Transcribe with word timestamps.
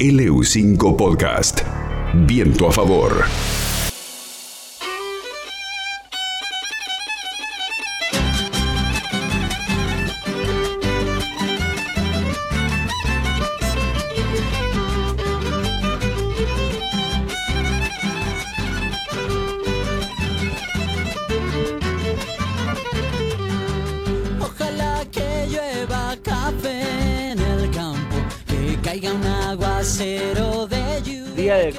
LU5 0.00 0.96
Podcast. 0.96 1.60
Viento 2.14 2.66
a 2.66 2.72
favor. 2.72 3.69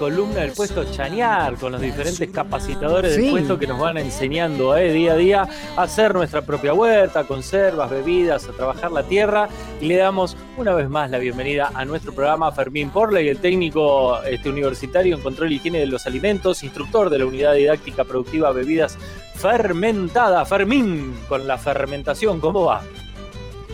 Columna 0.01 0.41
del 0.41 0.53
puesto 0.53 0.83
Chañar, 0.91 1.57
con 1.57 1.73
los 1.73 1.79
diferentes 1.79 2.27
capacitadores 2.31 3.15
del 3.15 3.29
puesto 3.29 3.59
que 3.59 3.67
nos 3.67 3.79
van 3.79 3.99
enseñando 3.99 4.75
eh, 4.75 4.91
día 4.91 5.13
a 5.13 5.15
día 5.15 5.47
a 5.77 5.83
hacer 5.83 6.15
nuestra 6.15 6.41
propia 6.41 6.73
huerta, 6.73 7.23
conservas, 7.25 7.91
bebidas, 7.91 8.47
a 8.47 8.51
trabajar 8.51 8.91
la 8.91 9.03
tierra. 9.03 9.47
Y 9.79 9.85
le 9.85 9.97
damos 9.97 10.35
una 10.57 10.73
vez 10.73 10.89
más 10.89 11.11
la 11.11 11.19
bienvenida 11.19 11.69
a 11.75 11.85
nuestro 11.85 12.15
programa 12.15 12.51
Fermín 12.51 12.89
Porley, 12.89 13.29
el 13.29 13.37
técnico 13.37 14.19
este, 14.23 14.49
universitario 14.49 15.15
en 15.15 15.21
control 15.21 15.51
y 15.51 15.57
higiene 15.57 15.77
de 15.77 15.85
los 15.85 16.07
alimentos, 16.07 16.63
instructor 16.63 17.11
de 17.11 17.19
la 17.19 17.27
unidad 17.27 17.53
didáctica 17.53 18.03
productiva 18.03 18.51
bebidas 18.51 18.97
fermentadas. 19.35 20.49
Fermín, 20.49 21.13
con 21.29 21.45
la 21.45 21.59
fermentación, 21.59 22.39
¿cómo 22.39 22.65
va? 22.65 22.81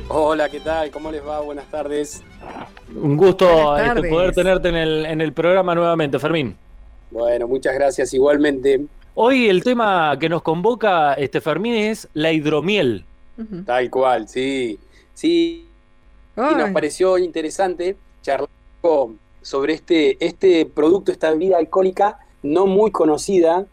Hola, 0.09 0.49
¿qué 0.49 0.59
tal? 0.59 0.91
¿Cómo 0.91 1.09
les 1.09 1.25
va? 1.25 1.39
Buenas 1.39 1.67
tardes. 1.71 2.21
Un 2.95 3.17
gusto 3.17 3.77
este, 3.77 4.09
poder 4.09 4.33
tenerte 4.33 4.69
en 4.69 4.75
el, 4.75 5.05
en 5.05 5.21
el 5.21 5.33
programa 5.33 5.75
nuevamente, 5.75 6.19
Fermín. 6.19 6.55
Bueno, 7.11 7.47
muchas 7.47 7.73
gracias 7.73 8.13
igualmente. 8.13 8.85
Hoy 9.15 9.49
el 9.49 9.63
tema 9.63 10.15
que 10.19 10.29
nos 10.29 10.41
convoca, 10.41 11.13
este 11.13 11.41
Fermín, 11.41 11.73
es 11.73 12.07
la 12.13 12.31
hidromiel. 12.31 13.03
Tal 13.65 13.89
cual, 13.89 14.27
sí. 14.27 14.79
Sí, 15.13 15.67
y 16.35 16.55
nos 16.55 16.69
pareció 16.71 17.17
interesante 17.17 17.95
charlar 18.21 18.49
un 18.49 18.81
poco 18.81 19.13
sobre 19.41 19.73
este, 19.73 20.23
este 20.23 20.65
producto, 20.65 21.11
esta 21.11 21.31
bebida 21.31 21.57
alcohólica 21.57 22.19
no 22.43 22.67
muy 22.67 22.91
conocida. 22.91 23.65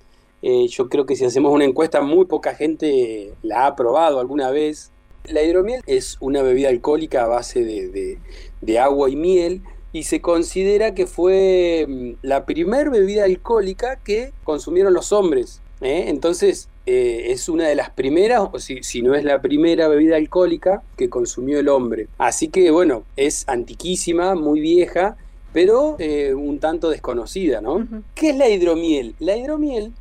Eh, 0.43 0.67
yo 0.69 0.89
creo 0.89 1.07
que 1.07 1.17
si 1.17 1.25
hacemos 1.25 1.53
una 1.53 1.65
encuesta, 1.65 2.01
muy 2.01 2.25
poca 2.27 2.55
gente 2.55 3.35
la 3.43 3.67
ha 3.67 3.77
probado 3.77 4.21
alguna 4.21 4.51
vez. 4.51 4.91
La 5.31 5.43
hidromiel 5.43 5.81
es 5.87 6.17
una 6.21 6.43
bebida 6.43 6.69
alcohólica 6.69 7.25
a 7.25 7.29
base 7.29 7.65
de, 7.65 7.89
de- 7.89 8.19
de 8.61 8.79
agua 8.79 9.09
y 9.11 9.17
miel 9.17 9.63
y 9.93 10.05
se 10.05 10.21
considera 10.21 10.95
que 10.95 11.07
fue 11.07 11.87
mm, 11.89 12.11
la 12.23 12.45
primer 12.47 12.91
bebida 12.91 13.25
alcohólica 13.25 13.97
que 14.05 14.33
consumieron 14.45 14.93
los 14.93 15.13
hombres. 15.13 15.61
¿eh? 15.81 16.05
Entonces, 16.09 16.69
eh, 16.87 17.27
es 17.31 17.49
una 17.49 17.67
de 17.69 17.75
las 17.75 17.91
primeras, 17.91 18.43
o 18.53 18.59
si, 18.59 18.83
si 18.83 19.01
no 19.03 19.15
es 19.15 19.25
la 19.25 19.41
primera 19.41 19.89
bebida 19.89 20.17
alcohólica 20.17 20.83
que 20.97 21.09
consumió 21.09 21.59
el 21.59 21.69
hombre. 21.69 22.09
Así 22.19 22.49
que, 22.49 22.71
bueno, 22.71 23.05
es 23.17 23.45
antiquísima, 23.49 24.35
muy 24.35 24.61
vieja, 24.61 25.17
pero 25.53 25.97
eh, 26.01 26.35
un 26.35 26.59
tanto 26.59 26.91
desconocida, 26.91 27.61
¿no? 27.61 27.87
¿Qué 28.15 28.31
es 28.31 28.37
la 28.37 28.49
hidromiel? 28.49 29.15
La 29.21 29.37
hidromiel 29.37 29.93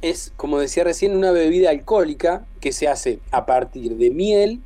es, 0.00 0.32
como 0.36 0.58
decía 0.58 0.82
recién, 0.84 1.14
una 1.16 1.30
bebida 1.30 1.70
alcohólica 1.70 2.46
que 2.60 2.72
se 2.72 2.88
hace 2.88 3.20
a 3.30 3.46
partir 3.46 3.96
de 3.96 4.10
miel, 4.10 4.60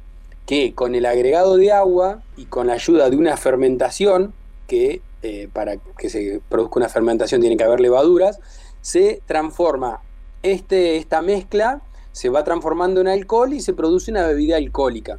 que 0.46 0.74
con 0.74 0.94
el 0.94 1.04
agregado 1.06 1.56
de 1.56 1.72
agua 1.72 2.22
y 2.36 2.46
con 2.46 2.68
la 2.68 2.74
ayuda 2.74 3.10
de 3.10 3.16
una 3.16 3.36
fermentación, 3.36 4.32
que 4.68 5.02
eh, 5.22 5.48
para 5.52 5.76
que 5.76 6.08
se 6.08 6.40
produzca 6.48 6.78
una 6.78 6.88
fermentación 6.88 7.40
tiene 7.40 7.56
que 7.56 7.64
haber 7.64 7.80
levaduras, 7.80 8.38
se 8.80 9.20
transforma 9.26 10.00
este, 10.44 10.96
esta 10.96 11.20
mezcla, 11.20 11.82
se 12.12 12.28
va 12.28 12.44
transformando 12.44 13.00
en 13.00 13.08
alcohol 13.08 13.52
y 13.52 13.60
se 13.60 13.72
produce 13.72 14.10
una 14.12 14.26
bebida 14.26 14.56
alcohólica. 14.56 15.18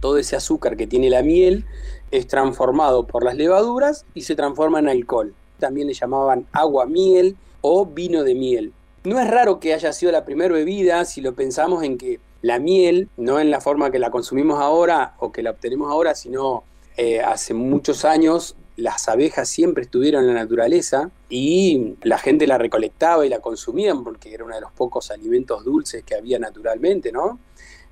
Todo 0.00 0.18
ese 0.18 0.36
azúcar 0.36 0.76
que 0.76 0.86
tiene 0.86 1.08
la 1.08 1.22
miel 1.22 1.64
es 2.10 2.26
transformado 2.26 3.06
por 3.06 3.24
las 3.24 3.36
levaduras 3.36 4.04
y 4.12 4.22
se 4.22 4.36
transforma 4.36 4.80
en 4.80 4.88
alcohol. 4.88 5.34
También 5.58 5.86
le 5.86 5.94
llamaban 5.94 6.46
agua 6.52 6.86
miel 6.86 7.36
o 7.62 7.86
vino 7.86 8.24
de 8.24 8.34
miel. 8.34 8.72
No 9.04 9.18
es 9.18 9.28
raro 9.28 9.60
que 9.60 9.72
haya 9.72 9.92
sido 9.92 10.12
la 10.12 10.24
primera 10.24 10.52
bebida 10.52 11.04
si 11.06 11.22
lo 11.22 11.34
pensamos 11.34 11.82
en 11.82 11.96
que 11.96 12.20
la 12.42 12.58
miel, 12.58 13.08
no 13.16 13.40
en 13.40 13.50
la 13.50 13.60
forma 13.60 13.90
que 13.90 13.98
la 13.98 14.10
consumimos 14.10 14.60
ahora 14.60 15.14
o 15.18 15.32
que 15.32 15.42
la 15.42 15.50
obtenemos 15.50 15.90
ahora, 15.90 16.14
sino 16.14 16.64
eh, 16.96 17.20
hace 17.20 17.54
muchos 17.54 18.04
años 18.04 18.56
las 18.76 19.08
abejas 19.08 19.48
siempre 19.48 19.84
estuvieron 19.84 20.24
en 20.24 20.34
la 20.34 20.42
naturaleza 20.42 21.10
y 21.28 21.94
la 22.02 22.18
gente 22.18 22.46
la 22.46 22.58
recolectaba 22.58 23.24
y 23.24 23.28
la 23.28 23.40
consumían 23.40 24.02
porque 24.02 24.34
era 24.34 24.44
uno 24.44 24.54
de 24.54 24.60
los 24.60 24.72
pocos 24.72 25.10
alimentos 25.10 25.64
dulces 25.64 26.02
que 26.04 26.16
había 26.16 26.38
naturalmente, 26.38 27.12
¿no? 27.12 27.38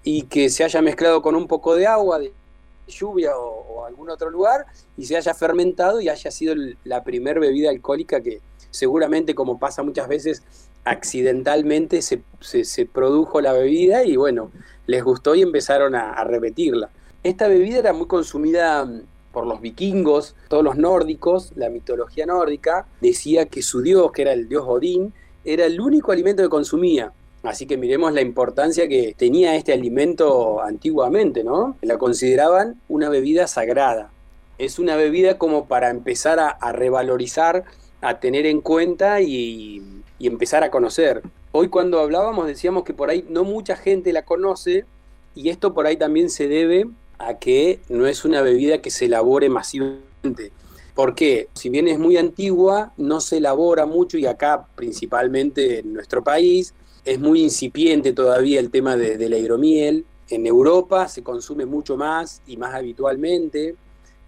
Y 0.03 0.23
que 0.23 0.51
se 0.51 0.65
haya 0.65 0.83
mezclado 0.83 1.23
con 1.23 1.37
un 1.37 1.47
poco 1.47 1.77
de 1.77 1.87
agua, 1.87 2.19
de 2.19 2.33
lluvia 2.89 3.37
o, 3.37 3.67
o 3.69 3.85
algún 3.85 4.11
otro 4.11 4.31
lugar 4.31 4.67
y 4.97 5.05
se 5.05 5.17
haya 5.17 5.33
fermentado 5.33 6.01
y 6.01 6.09
haya 6.09 6.31
sido 6.31 6.55
la 6.85 7.05
primer 7.05 7.39
bebida 7.39 7.71
alcohólica 7.71 8.21
que 8.21 8.41
seguramente, 8.71 9.35
como 9.35 9.59
pasa 9.59 9.83
muchas 9.83 10.09
veces, 10.09 10.43
accidentalmente 10.91 12.03
se, 12.03 12.21
se- 12.41 12.87
produjo 12.87 13.41
la 13.41 13.53
bebida 13.53 14.05
y 14.05 14.17
bueno, 14.17 14.51
les 14.87 15.05
gustó 15.05 15.37
y 15.37 15.43
empezaron 15.43 15.95
a, 15.95 16.23
repetirla. 16.25 16.91
Esta 17.23 17.47
bebida 17.47 17.79
era 17.79 17.93
muy 17.93 18.07
consumida 18.07 18.85
mm, 18.85 19.03
por 19.33 19.47
los 19.47 19.61
vikingos, 19.61 20.35
todos 20.49 20.65
los 20.65 20.77
nórdicos, 20.77 21.53
la 21.55 21.71
mitología 21.71 22.27
nórdica 22.27 22.87
decía 23.01 23.47
que 23.47 23.63
su 23.63 23.83
dios, 23.83 24.11
que 24.11 24.23
era 24.23 24.33
el 24.33 24.49
dios 24.49 24.65
Odín, 24.67 25.13
era 25.45 25.65
el 25.65 25.81
único 25.81 26.11
alimento 26.11 26.43
que 26.43 26.49
consumía. 26.49 27.13
Así 27.45 27.67
que 27.67 27.77
miremos 27.77 28.13
la 28.13 28.21
importancia 28.21 28.89
que 28.89 29.15
tenía 29.17 29.55
este 29.55 29.73
alimento 29.73 30.61
antiguamente, 30.61 31.45
¿no? 31.45 31.77
La 31.83 31.97
consideraban 31.99 32.81
una 32.89 33.09
bebida 33.09 33.47
sagrada. 33.47 34.11
Es 34.59 34.79
una 34.79 34.97
bebida 34.97 35.39
como 35.39 35.67
para 35.67 35.89
empezar 35.89 36.39
a 36.41 36.73
revalorizar, 36.73 37.65
a 38.03 38.19
tener 38.19 38.45
en 38.45 38.61
cuenta 38.61 39.21
y, 39.23 40.00
y 40.21 40.27
empezar 40.27 40.63
a 40.63 40.71
conocer. 40.71 41.23
Hoy 41.51 41.69
cuando 41.69 41.99
hablábamos 41.99 42.47
decíamos 42.47 42.85
que 42.85 42.93
por 42.93 43.11
ahí 43.11 43.25
no 43.29 43.43
mucha 43.43 43.75
gente 43.75 44.13
la 44.13 44.25
conoce 44.25 44.85
y 45.35 45.49
esto 45.49 45.73
por 45.73 45.87
ahí 45.87 45.97
también 45.97 46.29
se 46.29 46.47
debe 46.47 46.89
a 47.19 47.39
que 47.39 47.81
no 47.89 48.07
es 48.07 48.25
una 48.25 48.43
bebida 48.43 48.83
que 48.83 48.91
se 48.91 49.07
elabore 49.07 49.49
masivamente. 49.49 50.53
¿Por 50.95 51.15
qué? 51.15 51.49
Si 51.55 51.71
bien 51.71 51.89
es 51.89 51.99
muy 51.99 52.19
antigua, 52.19 52.93
no 52.99 53.21
se 53.21 53.39
elabora 53.39 53.87
mucho 53.87 54.19
y 54.19 54.27
acá 54.27 54.67
principalmente 54.75 55.79
en 55.79 55.95
nuestro 55.95 56.23
país 56.23 56.75
es 57.07 57.19
muy 57.19 57.43
incipiente 57.43 58.13
todavía 58.13 58.61
el 58.61 58.71
tema 58.71 58.97
de, 58.97 59.27
la 59.27 59.39
hidromiel. 59.39 60.05
En 60.29 60.45
Europa 60.47 61.09
se 61.09 61.23
consume 61.23 61.65
mucho 61.65 61.97
más 61.97 62.43
y 62.47 62.59
más 62.59 62.75
habitualmente. 62.75 63.75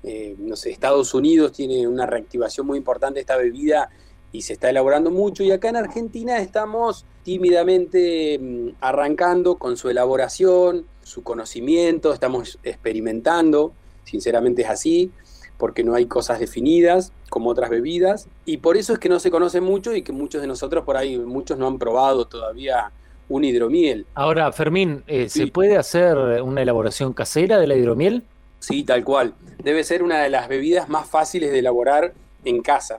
Eh, 0.03 0.37
no 0.39 0.57
sé, 0.57 0.71
Estados 0.71 1.13
Unidos 1.13 1.53
tiene 1.53 1.87
una 1.87 2.07
reactivación 2.07 2.67
muy 2.67 2.79
importante 2.79 3.17
de 3.17 3.21
esta 3.21 3.37
bebida 3.37 3.91
y 4.33 4.43
se 4.43 4.55
está 4.55 4.71
elaborando 4.71 5.11
mucho. 5.11 5.43
Y 5.43 5.51
acá 5.51 5.69
en 5.69 5.77
Argentina 5.77 6.39
estamos 6.39 7.05
tímidamente 7.23 8.39
mm, 8.41 8.69
arrancando 8.81 9.57
con 9.57 9.77
su 9.77 9.91
elaboración, 9.91 10.87
su 11.03 11.23
conocimiento, 11.23 12.13
estamos 12.13 12.59
experimentando, 12.63 13.73
sinceramente 14.05 14.63
es 14.63 14.69
así, 14.71 15.11
porque 15.59 15.85
no 15.85 15.95
hay 15.95 16.07
cosas 16.07 16.41
definidas 16.41 17.13
como 17.31 17.51
otras 17.51 17.71
bebidas. 17.71 18.27
Y 18.45 18.59
por 18.59 18.77
eso 18.77 18.95
es 18.95 18.99
que 18.99 19.09
no 19.09 19.21
se 19.21 19.31
conoce 19.31 19.61
mucho 19.61 19.95
y 19.95 20.03
que 20.03 20.13
muchos 20.13 20.41
de 20.41 20.47
nosotros 20.49 20.85
por 20.85 20.97
ahí, 20.97 21.19
muchos 21.19 21.59
no 21.59 21.67
han 21.67 21.79
probado 21.79 22.27
todavía 22.27 22.91
un 23.29 23.45
hidromiel. 23.45 24.07
Ahora, 24.15 24.51
Fermín, 24.53 25.05
eh, 25.07 25.29
¿se 25.29 25.45
Sí. 25.45 25.51
puede 25.51 25.77
hacer 25.77 26.17
una 26.43 26.63
elaboración 26.63 27.13
casera 27.13 27.59
de 27.59 27.67
la 27.67 27.77
hidromiel? 27.77 28.25
Sí, 28.59 28.83
tal 28.85 29.05
cual. 29.05 29.35
Debe 29.63 29.85
ser 29.85 30.03
una 30.03 30.21
de 30.23 30.29
las 30.31 30.49
bebidas 30.49 30.89
más 30.89 31.09
fáciles 31.09 31.51
de 31.53 31.61
elaborar 31.61 32.13
en 32.45 32.61
casa. 32.63 32.99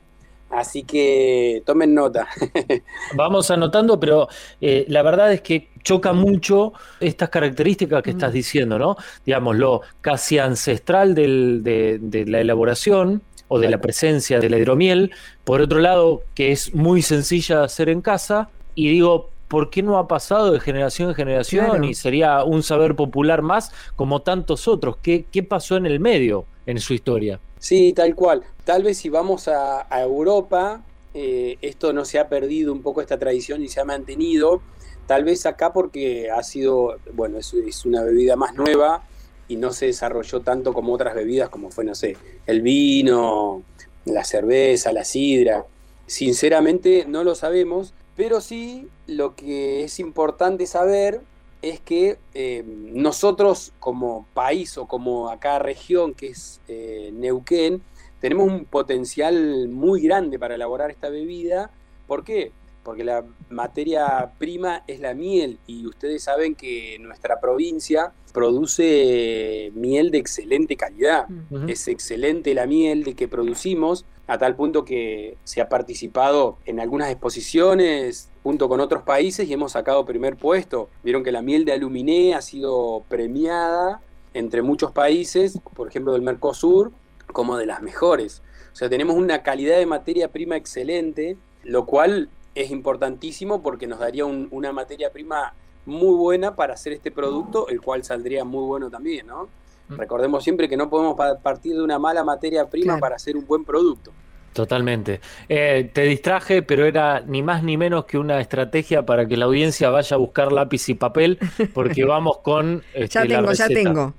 Así 0.55 0.83
que 0.83 1.63
tomen 1.65 1.93
nota. 1.93 2.27
Vamos 3.15 3.49
anotando, 3.51 3.99
pero 3.99 4.27
eh, 4.61 4.85
la 4.87 5.01
verdad 5.01 5.33
es 5.33 5.41
que 5.41 5.69
choca 5.83 6.13
mucho 6.13 6.73
estas 6.99 7.29
características 7.29 8.03
que 8.03 8.11
estás 8.11 8.31
Mm. 8.31 8.33
diciendo, 8.33 8.79
¿no? 8.79 8.95
Digamos, 9.25 9.55
lo 9.57 9.81
casi 10.01 10.37
ancestral 10.39 11.15
del- 11.15 11.63
de, 11.63 11.97
de 11.99 12.25
la 12.25 12.39
elaboración 12.39 13.21
o 13.47 13.59
de 13.59 13.69
la 13.69 13.79
presencia 13.79 14.39
de 14.39 14.49
la 14.49 14.57
hidromiel. 14.57 15.11
Por 15.43 15.61
otro 15.61 15.79
lado, 15.79 16.21
que 16.35 16.51
es 16.51 16.73
muy 16.73 17.01
sencilla 17.01 17.59
de 17.59 17.65
hacer 17.65 17.89
en 17.89 18.01
casa. 18.01 18.49
Y 18.75 18.89
digo, 18.89 19.29
¿por 19.53 19.69
qué 19.69 19.83
no 19.83 19.99
ha 19.99 20.07
pasado 20.07 20.51
de 20.51 20.59
generación 20.59 21.09
en 21.09 21.15
generación 21.15 21.65
Claro. 21.67 21.83
y 21.85 21.93
sería 21.93 22.43
un 22.43 22.63
saber 22.63 22.95
popular 22.95 23.43
más 23.43 23.71
como 23.95 24.23
tantos 24.23 24.67
otros? 24.67 24.97
¿Qué, 24.97 25.25
qué 25.31 25.43
pasó 25.43 25.77
en 25.77 25.85
el 25.85 25.99
medio 25.99 26.45
en 26.65 26.79
su 26.79 26.95
historia? 26.95 27.39
Sí, 27.59 27.93
tal 27.93 28.15
cual. 28.15 28.41
Tal 28.65 28.81
vez 28.81 28.97
si 28.97 29.09
vamos 29.09 29.47
a, 29.47 29.85
a 29.93 30.01
Europa, 30.01 30.81
eh, 31.13 31.57
esto 31.61 31.93
no 31.93 32.03
se 32.03 32.17
ha 32.17 32.27
perdido 32.27 32.73
un 32.73 32.81
poco 32.81 32.99
esta 33.01 33.19
tradición 33.19 33.61
y 33.61 33.67
se 33.67 33.79
ha 33.79 33.85
mantenido. 33.85 34.61
Tal 35.05 35.23
vez 35.23 35.45
acá 35.45 35.71
porque 35.71 36.31
ha 36.31 36.41
sido, 36.41 36.95
bueno, 37.13 37.37
es, 37.37 37.53
es 37.53 37.85
una 37.85 38.01
bebida 38.03 38.35
más 38.35 38.55
nueva 38.55 39.03
y 39.47 39.55
no 39.57 39.71
se 39.71 39.85
desarrolló 39.85 40.39
tanto 40.41 40.73
como 40.73 40.93
otras 40.93 41.13
bebidas, 41.13 41.49
como 41.49 41.69
fue, 41.69 41.85
no 41.85 41.93
sé, 41.93 42.17
el 42.47 42.61
vino 42.63 43.61
la 44.05 44.23
cerveza, 44.23 44.91
la 44.91 45.03
sidra. 45.03 45.65
Sinceramente 46.07 47.05
no 47.07 47.23
lo 47.23 47.35
sabemos, 47.35 47.93
pero 48.15 48.41
sí 48.41 48.87
lo 49.07 49.35
que 49.35 49.83
es 49.83 49.99
importante 49.99 50.67
saber 50.67 51.21
es 51.61 51.79
que 51.79 52.19
eh, 52.33 52.63
nosotros 52.65 53.73
como 53.79 54.27
país 54.33 54.77
o 54.77 54.85
como 54.85 55.29
acá 55.29 55.59
región 55.59 56.13
que 56.13 56.27
es 56.27 56.59
eh, 56.67 57.11
Neuquén, 57.13 57.81
tenemos 58.19 58.47
un 58.47 58.65
potencial 58.65 59.67
muy 59.69 60.01
grande 60.01 60.37
para 60.37 60.55
elaborar 60.55 60.91
esta 60.91 61.09
bebida. 61.09 61.71
¿Por 62.07 62.23
qué? 62.23 62.51
Porque 62.83 63.03
la 63.03 63.23
materia 63.49 64.31
prima 64.37 64.83
es 64.87 64.99
la 64.99 65.13
miel 65.13 65.59
y 65.67 65.87
ustedes 65.87 66.23
saben 66.23 66.55
que 66.55 66.97
nuestra 66.99 67.39
provincia 67.39 68.11
produce 68.33 69.71
miel 69.75 70.11
de 70.11 70.17
excelente 70.17 70.75
calidad. 70.75 71.27
Es 71.67 71.87
excelente 71.87 72.53
la 72.53 72.65
miel 72.65 73.03
de 73.03 73.13
que 73.13 73.27
producimos 73.27 74.05
a 74.27 74.37
tal 74.37 74.55
punto 74.55 74.85
que 74.85 75.37
se 75.43 75.61
ha 75.61 75.69
participado 75.69 76.57
en 76.65 76.79
algunas 76.79 77.09
exposiciones 77.09 78.29
junto 78.41 78.67
con 78.69 78.79
otros 78.79 79.03
países 79.03 79.47
y 79.47 79.53
hemos 79.53 79.73
sacado 79.73 80.05
primer 80.05 80.35
puesto. 80.35 80.89
Vieron 81.03 81.23
que 81.23 81.31
la 81.31 81.41
miel 81.41 81.65
de 81.65 81.73
aluminé 81.73 82.33
ha 82.33 82.41
sido 82.41 83.03
premiada 83.07 84.01
entre 84.33 84.61
muchos 84.61 84.91
países, 84.91 85.59
por 85.75 85.87
ejemplo 85.87 86.13
del 86.13 86.21
Mercosur, 86.21 86.91
como 87.27 87.57
de 87.57 87.65
las 87.65 87.81
mejores. 87.81 88.41
O 88.71 88.75
sea, 88.75 88.89
tenemos 88.89 89.15
una 89.15 89.43
calidad 89.43 89.77
de 89.77 89.85
materia 89.85 90.29
prima 90.29 90.57
excelente, 90.57 91.37
lo 91.63 91.85
cual 91.85 92.29
es 92.55 92.71
importantísimo 92.71 93.61
porque 93.61 93.87
nos 93.87 93.99
daría 93.99 94.25
una 94.25 94.71
materia 94.71 95.11
prima 95.11 95.53
muy 95.85 96.15
buena 96.15 96.55
para 96.55 96.73
hacer 96.73 96.93
este 96.93 97.11
producto, 97.11 97.67
el 97.67 97.81
cual 97.81 98.03
saldría 98.03 98.43
muy 98.43 98.63
bueno 98.63 98.89
también, 98.89 99.27
¿no? 99.27 99.49
Mm. 99.89 99.95
Recordemos 99.95 100.43
siempre 100.43 100.69
que 100.69 100.77
no 100.77 100.89
podemos 100.89 101.17
partir 101.41 101.75
de 101.75 101.81
una 101.81 101.99
mala 101.99 102.23
materia 102.23 102.69
prima 102.69 102.97
para 102.99 103.15
hacer 103.15 103.35
un 103.35 103.45
buen 103.45 103.65
producto. 103.65 104.11
Totalmente. 104.53 105.19
Eh, 105.49 105.89
te 105.91 106.03
distraje, 106.03 106.61
pero 106.61 106.85
era 106.85 107.21
ni 107.21 107.41
más 107.41 107.63
ni 107.63 107.75
menos 107.75 108.05
que 108.05 108.19
una 108.19 108.39
estrategia 108.39 109.03
para 109.03 109.25
que 109.25 109.35
la 109.35 109.45
audiencia 109.45 109.89
vaya 109.89 110.15
a 110.15 110.19
buscar 110.19 110.51
lápiz 110.51 110.87
y 110.89 110.93
papel, 110.93 111.39
porque 111.73 112.05
vamos 112.05 112.37
con. 112.37 112.83
Este, 112.93 113.19
ya 113.19 113.25
tengo, 113.25 113.51
ya 113.51 113.67
tengo. 113.67 114.13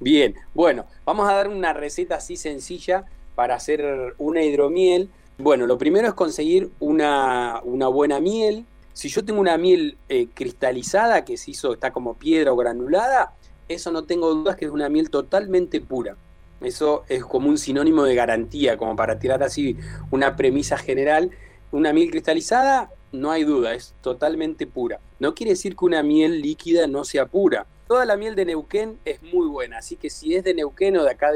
Bien, 0.00 0.34
bueno, 0.54 0.86
vamos 1.04 1.28
a 1.28 1.34
dar 1.34 1.48
una 1.48 1.72
receta 1.72 2.16
así 2.16 2.36
sencilla 2.36 3.04
para 3.34 3.54
hacer 3.54 4.14
una 4.18 4.42
hidromiel. 4.42 5.08
Bueno, 5.40 5.68
lo 5.68 5.78
primero 5.78 6.08
es 6.08 6.14
conseguir 6.14 6.68
una, 6.80 7.60
una 7.62 7.86
buena 7.86 8.18
miel. 8.18 8.66
Si 8.92 9.08
yo 9.08 9.24
tengo 9.24 9.40
una 9.40 9.56
miel 9.56 9.96
eh, 10.08 10.26
cristalizada 10.34 11.24
que 11.24 11.36
se 11.36 11.52
hizo, 11.52 11.72
está 11.72 11.92
como 11.92 12.14
piedra 12.14 12.52
o 12.52 12.56
granulada, 12.56 13.36
eso 13.68 13.92
no 13.92 14.02
tengo 14.02 14.34
dudas 14.34 14.56
que 14.56 14.64
es 14.64 14.70
una 14.72 14.88
miel 14.88 15.10
totalmente 15.10 15.80
pura. 15.80 16.16
Eso 16.60 17.04
es 17.08 17.24
como 17.24 17.48
un 17.48 17.56
sinónimo 17.56 18.02
de 18.02 18.16
garantía, 18.16 18.76
como 18.76 18.96
para 18.96 19.20
tirar 19.20 19.44
así 19.44 19.76
una 20.10 20.34
premisa 20.34 20.76
general. 20.76 21.30
Una 21.70 21.92
miel 21.92 22.10
cristalizada, 22.10 22.90
no 23.12 23.30
hay 23.30 23.44
duda, 23.44 23.74
es 23.74 23.94
totalmente 24.00 24.66
pura. 24.66 24.98
No 25.20 25.36
quiere 25.36 25.52
decir 25.52 25.76
que 25.76 25.84
una 25.84 26.02
miel 26.02 26.42
líquida 26.42 26.88
no 26.88 27.04
sea 27.04 27.26
pura. 27.26 27.64
Toda 27.86 28.04
la 28.06 28.16
miel 28.16 28.34
de 28.34 28.44
Neuquén 28.44 28.98
es 29.04 29.22
muy 29.22 29.46
buena, 29.46 29.78
así 29.78 29.94
que 29.94 30.10
si 30.10 30.34
es 30.34 30.42
de 30.42 30.54
Neuquén 30.54 30.96
o 30.96 31.04
de 31.04 31.12
acá 31.12 31.30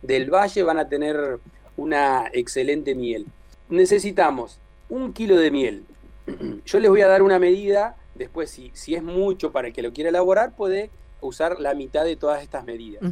del 0.00 0.30
valle 0.30 0.62
van 0.62 0.78
a 0.78 0.88
tener 0.88 1.38
una 1.76 2.30
excelente 2.32 2.94
miel. 2.94 3.26
Necesitamos 3.72 4.58
un 4.90 5.14
kilo 5.14 5.34
de 5.36 5.50
miel. 5.50 5.86
Yo 6.66 6.78
les 6.78 6.90
voy 6.90 7.00
a 7.00 7.08
dar 7.08 7.22
una 7.22 7.38
medida, 7.38 7.96
después 8.14 8.50
si, 8.50 8.70
si 8.74 8.94
es 8.94 9.02
mucho 9.02 9.50
para 9.50 9.68
el 9.68 9.72
que 9.72 9.80
lo 9.80 9.94
quiera 9.94 10.10
elaborar 10.10 10.54
puede 10.54 10.90
usar 11.22 11.58
la 11.58 11.72
mitad 11.72 12.04
de 12.04 12.16
todas 12.16 12.42
estas 12.42 12.66
medidas. 12.66 13.02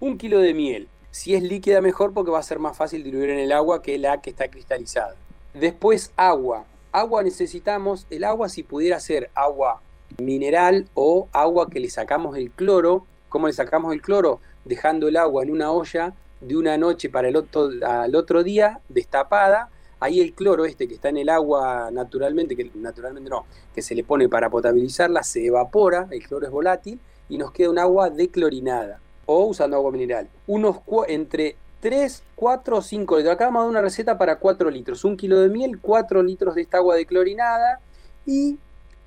Un 0.00 0.16
kilo 0.16 0.38
de 0.38 0.54
miel. 0.54 0.88
Si 1.10 1.34
es 1.34 1.42
líquida 1.42 1.82
mejor 1.82 2.14
porque 2.14 2.30
va 2.30 2.38
a 2.38 2.42
ser 2.42 2.58
más 2.58 2.74
fácil 2.74 3.04
diluir 3.04 3.28
en 3.28 3.38
el 3.38 3.52
agua 3.52 3.82
que 3.82 3.98
la 3.98 4.22
que 4.22 4.30
está 4.30 4.48
cristalizada. 4.48 5.14
Después 5.52 6.10
agua. 6.16 6.64
Agua 6.90 7.22
necesitamos, 7.22 8.06
el 8.08 8.24
agua 8.24 8.48
si 8.48 8.62
pudiera 8.62 8.98
ser 8.98 9.28
agua 9.34 9.82
mineral 10.16 10.88
o 10.94 11.28
agua 11.32 11.68
que 11.68 11.80
le 11.80 11.90
sacamos 11.90 12.38
el 12.38 12.50
cloro. 12.50 13.04
¿Cómo 13.28 13.46
le 13.46 13.52
sacamos 13.52 13.92
el 13.92 14.00
cloro? 14.00 14.40
Dejando 14.64 15.06
el 15.06 15.18
agua 15.18 15.42
en 15.42 15.50
una 15.50 15.70
olla 15.70 16.14
de 16.40 16.56
una 16.56 16.76
noche 16.76 17.08
para 17.08 17.28
el 17.28 17.36
otro, 17.36 17.70
al 17.86 18.14
otro 18.14 18.42
día, 18.42 18.80
destapada. 18.88 19.70
Ahí 19.98 20.20
el 20.20 20.34
cloro 20.34 20.66
este 20.66 20.86
que 20.86 20.94
está 20.94 21.08
en 21.08 21.16
el 21.16 21.28
agua 21.28 21.90
naturalmente, 21.90 22.54
que 22.54 22.70
naturalmente 22.74 23.30
no, 23.30 23.46
que 23.74 23.80
se 23.80 23.94
le 23.94 24.04
pone 24.04 24.28
para 24.28 24.50
potabilizarla, 24.50 25.22
se 25.22 25.46
evapora, 25.46 26.06
el 26.10 26.22
cloro 26.26 26.46
es 26.46 26.52
volátil 26.52 27.00
y 27.28 27.38
nos 27.38 27.50
queda 27.52 27.70
un 27.70 27.78
agua 27.78 28.10
declorinada 28.10 29.00
o 29.24 29.46
usando 29.46 29.76
agua 29.76 29.90
mineral. 29.90 30.28
Unos 30.46 30.80
entre 31.08 31.56
3, 31.80 32.22
4 32.34 32.76
o 32.78 32.82
5 32.82 33.16
litros. 33.16 33.34
Acá 33.34 33.46
vamos 33.46 33.60
a 33.60 33.62
dar 33.64 33.70
una 33.70 33.80
receta 33.80 34.18
para 34.18 34.38
4 34.38 34.70
litros. 34.70 35.04
Un 35.04 35.16
kilo 35.16 35.40
de 35.40 35.48
miel, 35.48 35.78
4 35.80 36.22
litros 36.22 36.54
de 36.54 36.62
esta 36.62 36.78
agua 36.78 36.96
declorinada. 36.96 37.80
Y 38.24 38.58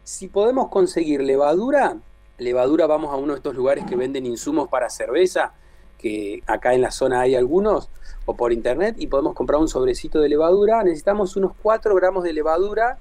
si 0.04 0.28
podemos 0.28 0.70
conseguir 0.70 1.22
levadura, 1.22 1.98
levadura 2.38 2.88
vamos 2.88 3.14
a 3.14 3.18
uno 3.18 3.34
de 3.34 3.38
estos 3.38 3.56
lugares 3.56 3.86
que 3.86 3.96
venden 3.96 4.26
insumos 4.26 4.70
para 4.70 4.90
cerveza, 4.90 5.54
que 6.00 6.42
acá 6.48 6.74
en 6.74 6.82
la 6.82 6.90
zona 6.90 7.22
hay 7.22 7.36
algunos, 7.36 7.90
o 8.26 8.36
por 8.36 8.54
internet, 8.54 8.96
y 8.98 9.08
podemos 9.08 9.36
comprar 9.36 9.60
un 9.60 9.68
sobrecito 9.68 10.20
de 10.20 10.30
levadura. 10.30 10.84
Necesitamos 10.84 11.36
unos 11.36 11.52
4 11.62 11.94
gramos 11.96 12.24
de 12.24 12.34
levadura 12.34 12.98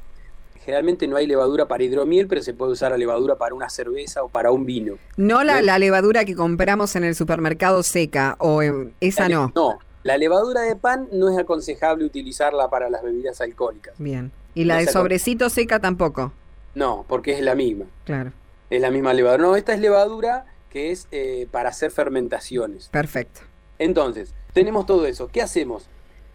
Generalmente 0.69 1.09
no 1.09 1.17
hay 1.17 1.27
levadura 1.27 1.67
para 1.67 1.83
hidromiel, 1.83 2.27
pero 2.27 2.43
se 2.43 2.53
puede 2.53 2.73
usar 2.73 2.91
la 2.91 2.99
levadura 2.99 3.37
para 3.37 3.55
una 3.55 3.71
cerveza 3.71 4.23
o 4.23 4.29
para 4.29 4.51
un 4.51 4.67
vino. 4.67 4.99
No 5.17 5.43
la, 5.43 5.79
levadura 5.79 6.27
que 6.27 6.35
compramos 6.35 6.95
en 6.95 7.05
el 7.05 7.15
supermercado 7.15 7.83
seca, 7.83 8.37
o 8.39 8.61
eh, 8.61 8.93
esa 9.01 9.31
no. 9.31 9.51
No, 9.55 9.79
la 10.03 10.19
levadura 10.19 10.61
de 10.61 10.77
pan 10.77 11.09
no 11.11 11.31
es 11.31 11.39
aconsejable 11.39 12.05
utilizarla 12.05 12.69
para 12.69 12.91
las 12.91 13.03
bebidas 13.03 13.41
alcohólicas. 13.41 13.95
Bien. 13.97 14.31
¿Y 14.55 14.65
la 14.65 14.77
de 14.77 14.89
sobrecito 14.89 15.49
seca 15.49 15.81
tampoco? 15.81 16.33
No, 16.75 17.07
porque 17.09 17.33
es 17.33 17.41
la 17.41 17.55
misma. 17.55 17.87
Claro. 18.05 18.33
Es 18.69 18.83
la 18.83 18.91
misma 18.91 19.15
levadura. 19.15 19.43
No, 19.43 19.57
esta 19.57 19.73
es 19.73 19.81
levadura 19.81 20.45
que 20.71 20.91
es 20.91 21.09
eh, 21.11 21.47
para 21.51 21.71
hacer 21.71 21.91
fermentaciones. 21.91 22.89
Perfecto. 22.89 23.41
Entonces, 23.79 24.35
tenemos 24.53 24.87
todo 24.87 25.07
eso. 25.07 25.29
¿Qué 25.29 25.43
hacemos? 25.43 25.89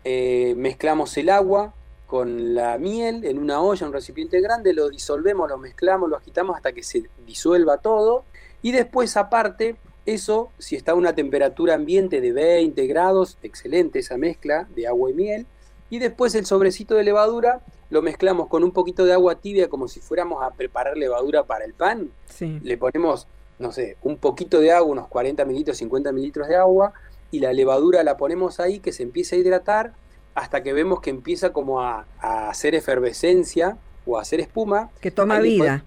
Eh, 0.03 0.53
mezclamos 0.57 1.17
el 1.17 1.29
agua, 1.29 1.73
con 2.07 2.53
la 2.53 2.77
miel 2.77 3.25
en 3.25 3.39
una 3.39 3.59
olla, 3.59 3.87
un 3.87 3.93
recipiente 3.93 4.39
grande, 4.39 4.71
lo 4.73 4.89
disolvemos, 4.89 5.49
lo 5.49 5.57
mezclamos, 5.57 6.09
lo 6.09 6.17
agitamos 6.17 6.55
hasta 6.55 6.71
que 6.71 6.83
se 6.83 7.09
disuelva 7.25 7.77
todo 7.77 8.23
y 8.61 8.71
después 8.71 9.17
aparte, 9.17 9.75
eso, 10.05 10.51
si 10.59 10.75
está 10.75 10.93
a 10.93 10.95
una 10.95 11.15
temperatura 11.15 11.75
ambiente 11.75 12.21
de 12.21 12.31
20 12.31 12.87
grados, 12.87 13.37
excelente 13.41 13.99
esa 13.99 14.17
mezcla 14.17 14.67
de 14.75 14.87
agua 14.87 15.09
y 15.09 15.13
miel, 15.13 15.45
y 15.89 15.99
después 15.99 16.35
el 16.35 16.45
sobrecito 16.45 16.95
de 16.95 17.03
levadura 17.03 17.61
lo 17.89 18.01
mezclamos 18.01 18.47
con 18.47 18.63
un 18.63 18.71
poquito 18.71 19.05
de 19.05 19.13
agua 19.13 19.35
tibia 19.35 19.67
como 19.67 19.87
si 19.87 19.99
fuéramos 19.99 20.43
a 20.43 20.51
preparar 20.51 20.97
levadura 20.97 21.43
para 21.43 21.65
el 21.65 21.73
pan, 21.73 22.09
le 22.39 22.77
ponemos, 22.77 23.27
no 23.59 23.71
sé, 23.71 23.97
un 24.01 24.17
poquito 24.17 24.59
de 24.59 24.71
agua, 24.71 24.91
unos 24.91 25.07
40 25.07 25.45
mililitros, 25.45 25.77
50 25.77 26.11
mililitros 26.11 26.47
de 26.47 26.55
agua, 26.55 26.93
y 27.31 27.39
la 27.39 27.53
levadura 27.53 28.03
la 28.03 28.17
ponemos 28.17 28.59
ahí 28.59 28.79
que 28.79 28.91
se 28.91 29.03
empieza 29.03 29.35
a 29.35 29.39
hidratar 29.39 29.93
hasta 30.35 30.63
que 30.63 30.73
vemos 30.73 31.01
que 31.01 31.09
empieza 31.09 31.53
como 31.53 31.81
a, 31.81 32.05
hacer 32.19 32.75
efervescencia 32.75 33.77
o 34.05 34.17
a 34.17 34.21
hacer 34.21 34.39
espuma. 34.39 34.89
Que 35.01 35.11
toma 35.11 35.39
vida. 35.39 35.83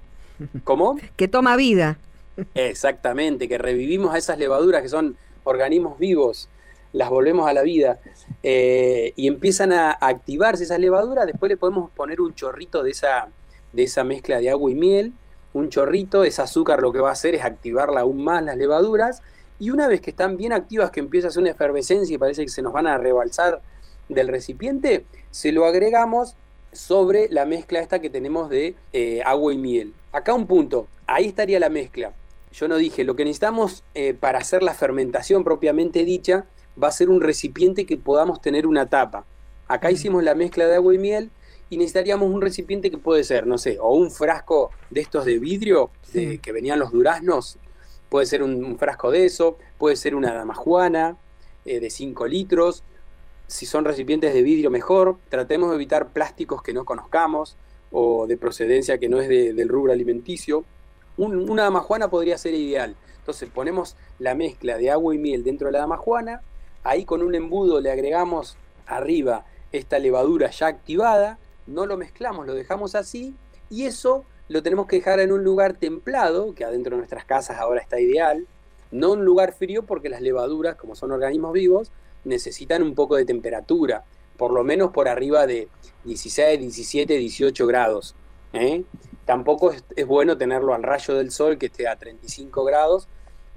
¿Cómo? 0.65 0.99
Que 1.17 1.29
toma 1.29 1.57
vida. 1.57 1.99
Exactamente, 2.55 3.49
que 3.49 3.59
revivimos 3.59 4.15
a 4.15 4.19
esas 4.19 4.39
levaduras 4.39 4.83
que 4.83 4.89
son 4.89 5.17
organismos 5.45 5.99
vivos, 5.99 6.49
las 6.93 7.09
volvemos 7.09 7.49
a 7.49 7.53
la 7.53 7.63
vida 7.63 7.99
eh, 8.43 9.13
y 9.17 9.29
empiezan 9.29 9.73
a, 9.73 9.93
activarse 9.93 10.65
esas 10.65 10.79
levaduras. 10.79 11.27
Después 11.27 11.49
le 11.49 11.57
podemos 11.57 11.91
poner 11.91 12.21
un 12.21 12.35
chorrito 12.35 12.83
de 12.83 12.91
esa, 12.91 13.29
de 13.73 13.85
esa 13.85 14.05
mezcla 14.05 14.39
de 14.41 14.51
agua 14.51 14.71
y 14.71 14.75
miel, 14.75 15.13
un 15.57 15.69
chorrito, 15.69 16.25
ese 16.25 16.43
azúcar 16.43 16.81
lo 16.81 16.93
que 16.93 17.01
va 17.01 17.11
a 17.11 17.13
hacer 17.13 17.35
es 17.35 17.45
activarla 17.45 18.01
aún 18.01 18.23
más 18.23 18.43
las 18.43 18.57
levaduras. 18.57 19.23
Y 19.59 19.71
una 19.71 19.89
vez 19.89 20.01
que 20.01 20.11
están 20.11 20.37
bien 20.37 20.53
activas, 20.53 20.91
que 20.91 21.01
empieza 21.01 21.29
a 21.29 21.31
hacer 21.31 21.43
una 21.43 21.51
efervescencia 21.51 22.15
y 22.15 22.19
parece 22.19 22.43
que 22.43 22.51
se 22.51 22.63
nos 22.63 22.73
van 22.73 22.87
a 22.87 22.99
rebalsar 22.99 23.63
del 24.09 24.29
recipiente, 24.29 25.07
se 25.31 25.53
lo 25.53 25.65
agregamos 25.65 26.37
sobre 26.73 27.29
la 27.31 27.47
mezcla 27.47 27.81
esta 27.81 28.01
que 28.01 28.11
tenemos 28.11 28.51
de 28.51 28.75
eh, 28.93 29.23
agua 29.25 29.55
y 29.55 29.59
miel. 29.59 29.95
Acá 30.13 30.35
un 30.35 30.47
punto, 30.47 30.89
ahí 31.07 31.27
estaría 31.27 31.59
la 31.59 31.71
mezcla. 31.71 32.13
Yo 32.53 32.69
no 32.69 32.77
dije, 32.77 33.05
lo 33.05 33.17
que 33.17 33.25
necesitamos 33.25 33.83
eh, 33.95 34.15
para 34.15 34.39
hacer 34.39 34.63
la 34.63 34.75
fermentación 34.75 35.43
propiamente 35.43 36.05
dicha 36.05 36.47
va 36.83 36.89
a 36.89 36.93
ser 36.93 37.09
un 37.09 37.21
recipiente 37.21 37.87
que 37.87 37.97
podamos 37.97 38.41
tener 38.41 38.67
una 38.67 38.87
tapa. 38.87 39.25
Acá 39.69 39.91
hicimos 39.91 40.23
la 40.23 40.35
mezcla 40.35 40.67
de 40.67 40.77
agua 40.77 40.95
y 40.95 40.99
miel 40.99 41.31
y 41.69 41.77
necesitaríamos 41.77 42.31
un 42.31 42.41
recipiente 42.41 42.91
que 42.91 42.99
puede 42.99 43.25
ser, 43.25 43.47
no 43.47 43.59
sé, 43.59 43.79
o 43.81 43.95
un 43.95 44.11
frasco 44.11 44.71
de 44.91 45.01
estos 45.01 45.25
de 45.25 45.39
vidrio 45.39 45.91
que 46.13 46.53
venían 46.53 46.79
los 46.79 46.93
duraznos, 46.93 47.59
puede 48.09 48.27
ser 48.27 48.43
un, 48.43 48.79
frasco 48.79 49.11
de 49.11 49.25
eso, 49.25 49.59
puede 49.79 49.97
ser 49.97 50.15
una 50.15 50.33
damajuana 50.33 51.17
eh, 51.65 51.81
de 51.81 51.91
5 51.91 52.27
litros, 52.27 52.85
si 53.47 53.67
son 53.67 53.85
recipientes 53.85 54.35
de 54.35 54.43
vidrio 54.43 54.71
mejor, 54.71 55.19
tratemos 55.29 55.71
de 55.71 55.77
evitar 55.77 56.09
plásticos 56.09 56.63
que 56.63 56.73
no 56.73 56.85
conozcamos 56.85 57.57
o 57.93 58.27
de 58.27 58.37
procedencia 58.37 58.99
que 58.99 59.09
no 59.09 59.21
es 59.21 59.29
del 59.29 59.69
rubro 59.69 59.93
alimenticio. 59.93 60.65
una 61.17 61.63
damajuana 61.63 62.09
podría 62.09 62.37
ser 62.39 62.55
ideal. 62.55 62.97
Entonces 63.19 63.49
ponemos 63.53 63.97
la 64.19 64.35
mezcla 64.35 64.77
de 64.77 64.91
agua 64.91 65.15
y 65.15 65.19
miel 65.19 65.45
dentro 65.45 65.69
de 65.69 65.73
la 65.73 65.81
damajuana, 65.81 66.43
ahí 66.83 67.05
con 67.05 67.23
un 67.23 67.35
embudo 67.35 67.81
le 67.81 67.91
agregamos 67.91 68.57
arriba 68.87 69.45
esta 69.73 69.99
levadura 69.99 70.51
ya 70.51 70.69
activada, 70.69 71.39
no 71.67 71.87
lo 71.87 71.97
mezclamos, 71.97 72.47
lo 72.47 72.55
dejamos 72.55 72.95
así 72.95 73.35
y 73.71 73.85
eso 73.85 74.25
lo 74.49 74.63
tenemos 74.63 74.87
que 74.87 74.97
dejar 74.97 75.21
en 75.21 75.33
un 75.33 75.43
lugar 75.43 75.75
templado, 75.75 76.55
que 76.55 76.65
adentro 76.65 76.93
de 76.93 76.99
nuestras 76.99 77.25
casas 77.25 77.59
ahora 77.59 77.81
está 77.81 78.01
ideal, 78.01 78.47
no 78.91 79.13
un 79.13 79.25
lugar 79.25 79.53
frío 79.53 79.85
porque 79.85 80.09
las 80.09 80.21
levaduras, 80.21 80.77
como 80.77 80.95
son 80.95 81.11
organismos 81.11 81.53
vivos, 81.53 81.91
necesitan 82.25 82.83
un 82.83 82.95
poco 82.95 83.17
de 83.17 83.25
temperatura, 83.25 84.05
por 84.37 84.53
lo 84.53 84.63
menos 84.63 84.93
por 84.93 85.09
arriba 85.09 85.47
de 85.47 85.69
16, 86.05 86.61
17, 86.61 87.17
18 87.17 87.67
grados. 87.67 88.15
¿eh? 88.53 88.85
Tampoco 89.25 89.73
es, 89.73 90.07
bueno 90.07 90.39
tenerlo 90.39 90.75
al 90.75 90.83
rayo 90.83 91.15
del 91.15 91.31
sol 91.31 91.59
que 91.59 91.67
esté 91.67 91.89
a 91.89 91.97
35 91.97 92.65
grados 92.65 93.09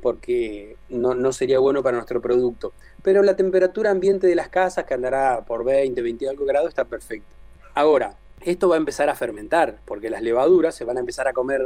porque 0.01 0.78
no, 0.88 1.34
sería 1.34 1.60
bueno 1.60 1.84
para 1.84 1.98
nuestro 1.98 2.22
producto. 2.22 2.74
Pero 3.04 3.22
la 3.22 3.36
temperatura 3.36 3.92
ambiente 3.92 4.28
de 4.28 4.36
las 4.36 4.48
casas, 4.48 4.86
que 4.86 4.94
andará 4.94 5.44
por 5.46 5.66
20, 5.66 6.01
20 6.01 6.30
algo 6.30 6.46
grados, 6.46 6.70
está 6.70 6.86
perfecta. 6.86 7.36
Ahora, 7.73 8.17
esto 8.41 8.69
va 8.69 8.75
a 8.75 8.77
empezar 8.77 9.09
a 9.09 9.15
fermentar, 9.15 9.79
porque 9.85 10.09
las 10.09 10.21
levaduras 10.21 10.75
se 10.75 10.85
van 10.85 10.97
a 10.97 10.99
empezar 11.01 11.27
a 11.27 11.33
comer 11.33 11.61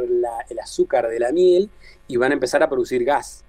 el 0.50 0.60
azúcar 0.60 1.08
de 1.08 1.20
la 1.20 1.32
miel 1.32 1.70
y 2.08 2.18
van 2.18 2.32
a 2.32 2.34
empezar 2.34 2.64
a 2.64 2.70
producir 2.70 3.04
gas. 3.04 3.44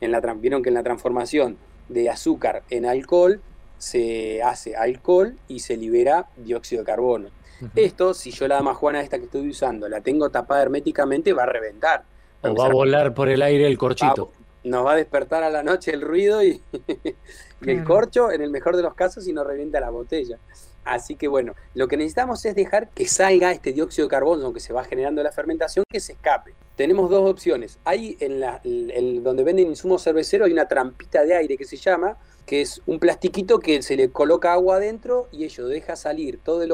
En 0.00 0.12
la, 0.12 0.20
Vieron 0.20 0.62
que 0.62 0.70
en 0.70 0.74
la 0.74 0.82
transformación 0.82 1.58
de 1.88 2.08
azúcar 2.08 2.62
en 2.70 2.86
alcohol 2.86 3.40
se 3.76 4.42
hace 4.42 4.76
alcohol 4.76 5.36
y 5.48 5.60
se 5.60 5.76
libera 5.76 6.28
dióxido 6.36 6.82
de 6.82 6.86
carbono. 6.86 7.28
Esto, 7.74 8.14
si 8.14 8.30
yo 8.30 8.48
la 8.48 8.56
dama 8.56 8.74
Juana 8.74 9.02
esta 9.02 9.18
que 9.18 9.24
estoy 9.24 9.48
usando 9.50 9.86
la 9.88 10.00
tengo 10.00 10.30
tapada 10.30 10.62
herméticamente, 10.62 11.34
va 11.34 11.42
a 11.42 11.46
reventar. 11.46 12.04
o 12.42 12.54
va 12.54 12.66
a 12.66 12.72
volar 12.72 13.12
por 13.12 13.28
el 13.28 13.42
aire 13.42 13.66
el 13.66 13.76
corchito. 13.76 14.32
nos 14.64 14.86
va 14.86 14.92
a 14.92 14.96
despertar 14.96 15.42
a 15.42 15.50
la 15.50 15.62
noche 15.62 15.92
el 15.92 16.00
ruido 16.00 16.42
y, 16.42 16.62
el 17.66 17.84
corcho, 17.84 18.30
en 18.30 18.40
el 18.40 18.50
mejor 18.50 18.76
de 18.76 18.82
los 18.82 18.94
casos, 18.94 19.26
y 19.28 19.34
nos 19.34 19.46
revienta 19.46 19.78
la 19.80 19.90
botella. 19.90 20.38
Así 20.84 21.14
que 21.14 21.28
bueno, 21.28 21.54
lo 21.74 21.88
que 21.88 21.96
necesitamos 21.96 22.44
es 22.44 22.54
dejar 22.54 22.88
que 22.88 23.06
salga 23.06 23.52
este 23.52 23.72
dióxido 23.72 24.08
de 24.08 24.10
carbono 24.10 24.52
que 24.52 24.60
se 24.60 24.72
va 24.72 24.84
generando 24.84 25.20
en 25.20 25.24
la 25.24 25.32
fermentación, 25.32 25.84
que 25.88 26.00
se 26.00 26.12
escape. 26.12 26.54
Tenemos 26.76 27.10
dos 27.10 27.28
opciones. 27.28 27.78
Hay 27.84 28.16
en, 28.20 28.40
la, 28.40 28.60
donde 28.64 29.44
venden 29.44 29.68
insumos 29.68 30.02
cerveceros 30.02 30.46
hay 30.46 30.52
una 30.52 30.68
trampita 30.68 31.24
de 31.24 31.34
aire 31.34 31.56
que 31.58 31.66
se 31.66 31.76
llama, 31.76 32.16
que 32.46 32.62
es 32.62 32.80
un 32.86 32.98
plastiquito 32.98 33.58
que 33.58 33.82
se 33.82 33.96
le 33.96 34.10
coloca 34.10 34.52
agua 34.52 34.76
adentro 34.76 35.28
y 35.30 35.44
ello 35.44 35.68
deja 35.68 35.96
salir 35.96 36.40
todo 36.42 36.62
el, 36.62 36.70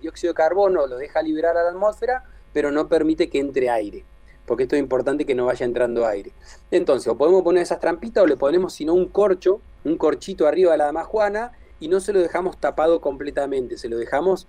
dióxido 0.00 0.32
de 0.32 0.36
carbono, 0.36 0.86
lo 0.86 0.96
deja 0.96 1.22
liberar 1.22 1.56
a 1.56 1.62
la 1.62 1.70
atmósfera, 1.70 2.24
pero 2.52 2.72
no 2.72 2.88
permite 2.88 3.28
que 3.28 3.38
entre 3.38 3.70
aire 3.70 4.04
porque 4.46 4.62
esto 4.62 4.76
es 4.76 4.80
importante 4.80 5.26
que 5.26 5.34
no 5.34 5.46
vaya 5.46 5.66
entrando 5.66 6.06
aire. 6.06 6.30
Entonces, 6.70 7.08
o 7.08 7.16
podemos 7.16 7.42
poner 7.42 7.64
esas 7.64 7.80
trampitas 7.80 8.22
o 8.22 8.28
le 8.28 8.36
ponemos 8.36 8.72
sino 8.72 8.94
un 8.94 9.06
corcho, 9.08 9.60
un 9.84 9.98
corchito 9.98 10.46
arriba 10.46 10.70
de 10.70 10.78
la 10.78 10.84
damajuana 10.84 11.50
y 11.80 11.88
no 11.88 12.00
se 12.00 12.12
lo 12.12 12.20
dejamos 12.20 12.56
tapado 12.56 13.00
completamente, 13.00 13.76
se 13.76 13.88
lo 13.88 13.98
dejamos 13.98 14.46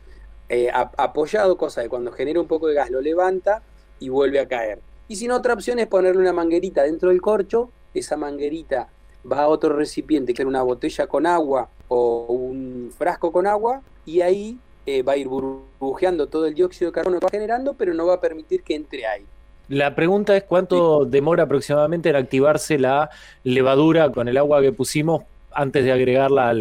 eh, 0.50 0.69
apoyado, 0.74 1.57
cosa 1.57 1.81
de 1.81 1.89
cuando 1.89 2.12
genera 2.12 2.39
un 2.39 2.48
poco 2.48 2.67
de 2.67 2.74
gas 2.74 2.89
lo 2.89 3.01
levanta 3.01 3.62
y 4.00 4.10
vuelve 4.10 4.39
a 4.39 4.48
caer. 4.48 4.79
Y 5.07 5.17
si 5.17 5.27
no, 5.27 5.36
otra 5.36 5.53
opción 5.53 5.79
es 5.79 5.88
ponerle 5.88 6.22
una 6.22 6.34
manguerita 6.34 6.84
dentro 6.84 7.10
del 7.10 7.22
corcho, 7.22 7.69
esa 7.93 8.17
manguerita 8.17 8.88
va 9.29 9.43
a 9.43 9.48
otro 9.48 9.75
recipiente, 9.75 10.34
que 10.34 10.41
es 10.43 10.48
una 10.48 10.62
botella 10.62 11.07
con 11.07 11.25
agua 11.25 11.69
o 11.88 12.25
un 12.29 12.91
frasco 12.98 13.31
con 13.31 13.48
agua, 13.48 13.81
y 14.05 14.22
ahí 14.22 14.57
eh, 14.86 15.03
va 15.03 15.13
a 15.13 15.17
ir 15.17 15.27
burbujeando 15.27 16.27
todo 16.27 16.46
el 16.46 16.53
dióxido 16.53 16.91
de 16.91 16.96
carbono 16.96 17.19
que 17.19 17.25
va 17.25 17.29
generando, 17.29 17.74
pero 17.74 17.93
no 17.93 18.05
va 18.05 18.15
a 18.15 18.22
permitir 18.22 18.63
que 18.63 18.75
entre 18.75 19.05
ahí. 19.05 19.25
La 19.69 19.96
pregunta 19.96 20.36
es 20.38 20.43
cuánto 20.43 21.03
demora 21.03 21.43
aproximadamente 21.43 22.10
en 22.10 22.15
activarse 22.15 22.79
la 22.79 23.10
levadura 23.43 24.10
con 24.12 24.29
el 24.29 24.38
agua 24.38 24.62
que 24.62 24.72
pusimos 24.72 25.24
antes 25.58 25.84
de 25.84 25.92
agregarla 25.92 26.54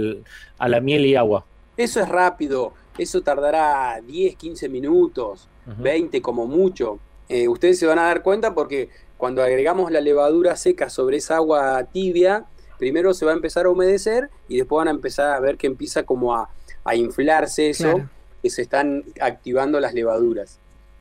a 0.58 0.68
la 0.68 0.80
miel 0.80 1.04
y 1.04 1.14
agua. 1.14 1.44
Eso 1.76 2.00
es 2.00 2.08
rápido, 2.08 2.72
eso 2.96 3.20
tardará 3.20 4.00
10, 4.00 4.36
15 4.36 4.68
minutos, 4.70 5.48
20 5.66 6.22
como 6.22 6.46
mucho. 6.46 6.98
Eh, 7.28 7.46
ustedes 7.46 7.78
se 7.78 7.86
van 7.86 7.98
a 7.98 8.04
dar 8.04 8.22
cuenta 8.22 8.54
porque 8.54 8.88
cuando 9.18 9.42
agregamos 9.42 9.90
la 9.90 10.00
levadura 10.00 10.56
seca 10.56 10.88
sobre 10.88 11.18
esa 11.18 11.36
agua 11.36 11.84
tibia, 11.92 12.46
primero 12.78 13.12
se 13.12 13.26
va 13.26 13.32
a 13.32 13.34
empezar 13.34 13.66
a 13.66 13.68
humedecer 13.68 14.30
y 14.48 14.56
después 14.56 14.78
van 14.78 14.88
a 14.88 14.92
empezar 14.92 15.34
a 15.34 15.40
ver 15.40 15.58
que 15.58 15.66
empieza 15.66 16.04
como 16.04 16.34
a, 16.34 16.48
inflarse 16.94 17.68
eso, 17.68 18.08
que 18.42 18.48
se 18.48 18.62
están 18.62 19.04
activando 19.20 19.78
las 19.78 19.92
levaduras. 19.92 20.58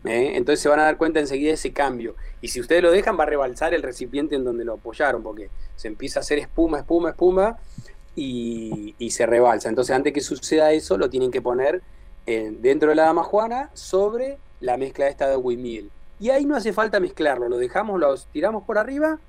¿Eh? 0.08 0.38
Entonces 0.38 0.62
se 0.62 0.70
van 0.70 0.80
a 0.80 0.84
dar 0.84 0.98
cuenta 0.98 1.20
enseguida 1.20 1.50
de 1.50 1.56
ese 1.56 1.74
cambio. 1.74 2.16
Y 2.42 2.50
si 2.50 2.60
ustedes 2.60 2.82
lo 2.82 2.92
dejan, 2.92 3.18
va 3.20 3.24
a 3.24 3.28
rebalsar 3.28 3.74
el 3.74 3.82
recipiente 3.82 4.36
en 4.36 4.44
donde 4.44 4.66
lo 4.66 4.74
apoyaron, 4.74 5.24
porque 5.24 5.50
se 5.76 5.88
empieza 5.88 6.20
a 6.20 6.22
hacer 6.22 6.40
espuma, 6.40 6.80
espuma, 6.80 7.10
espuma, 7.10 7.58
y, 8.16 8.96
se 9.12 9.26
rebalsa. 9.26 9.70
Entonces, 9.70 9.96
antes 9.96 10.14
que 10.14 10.22
suceda 10.22 10.72
eso, 10.72 10.98
lo 10.98 11.10
tienen 11.10 11.32
que 11.32 11.42
poner 11.42 11.82
eh, 12.26 12.54
dentro 12.60 12.90
de 12.90 12.96
la 12.96 13.04
dama 13.04 13.24
juana 13.24 13.70
sobre 13.74 14.38
la 14.62 14.78
mezcla 14.78 15.08
esta 15.08 15.28
de 15.28 15.34
agua 15.34 15.54
y 16.20 16.30
ahí 16.30 16.46
no 16.46 16.56
hace 16.56 16.72
falta 16.72 17.00
mezclarlo, 17.00 17.50
lo 17.50 17.58
dejamos, 17.58 18.00
lo 18.00 18.16
tiramos 18.32 18.64
por 18.64 18.78
arriba 18.78 19.20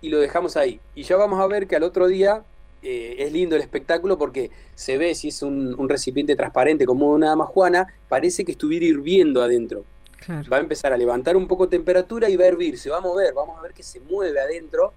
y 0.00 0.10
lo 0.10 0.20
dejamos 0.20 0.56
ahí. 0.56 0.80
Y 0.94 1.02
ya 1.02 1.16
vamos 1.16 1.40
a 1.40 1.46
ver 1.46 1.66
que 1.66 1.76
al 1.76 1.82
otro 1.82 2.06
día 2.06 2.44
eh, 2.82 3.16
es 3.18 3.32
lindo 3.32 3.56
el 3.56 3.62
espectáculo 3.62 4.16
porque 4.16 4.50
se 4.74 4.96
ve 4.96 5.14
si 5.14 5.28
es 5.28 5.42
un, 5.42 5.88
recipiente 5.88 6.36
transparente 6.36 6.86
como 6.86 7.10
una 7.10 7.28
dama 7.28 7.46
juana, 7.46 7.88
parece 8.08 8.44
que 8.44 8.52
estuviera 8.52 8.86
hirviendo 8.86 9.42
adentro. 9.42 9.84
Va 10.28 10.58
a 10.58 10.60
empezar 10.60 10.92
a 10.92 10.96
levantar 10.96 11.36
un 11.36 11.48
poco 11.48 11.68
temperatura 11.68 12.28
y 12.28 12.36
va 12.36 12.44
a 12.44 12.48
hervir, 12.48 12.78
se 12.78 12.90
va 12.90 12.98
a 12.98 13.00
mover, 13.00 13.32
vamos 13.34 13.58
a 13.58 13.62
ver 13.62 13.72
que 13.72 13.82
se 13.82 14.00
mueve 14.00 14.40
adentro. 14.40 14.92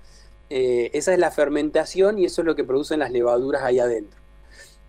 Eh, 0.49 0.91
esa 0.93 1.13
es 1.13 1.19
la 1.19 1.31
fermentación 1.31 2.19
y 2.19 2.25
eso 2.25 2.41
es 2.41 2.45
lo 2.45 2.55
que 2.55 2.63
producen 2.63 2.99
las 2.99 3.11
levaduras 3.11 3.63
ahí 3.63 3.79
adentro. 3.79 4.19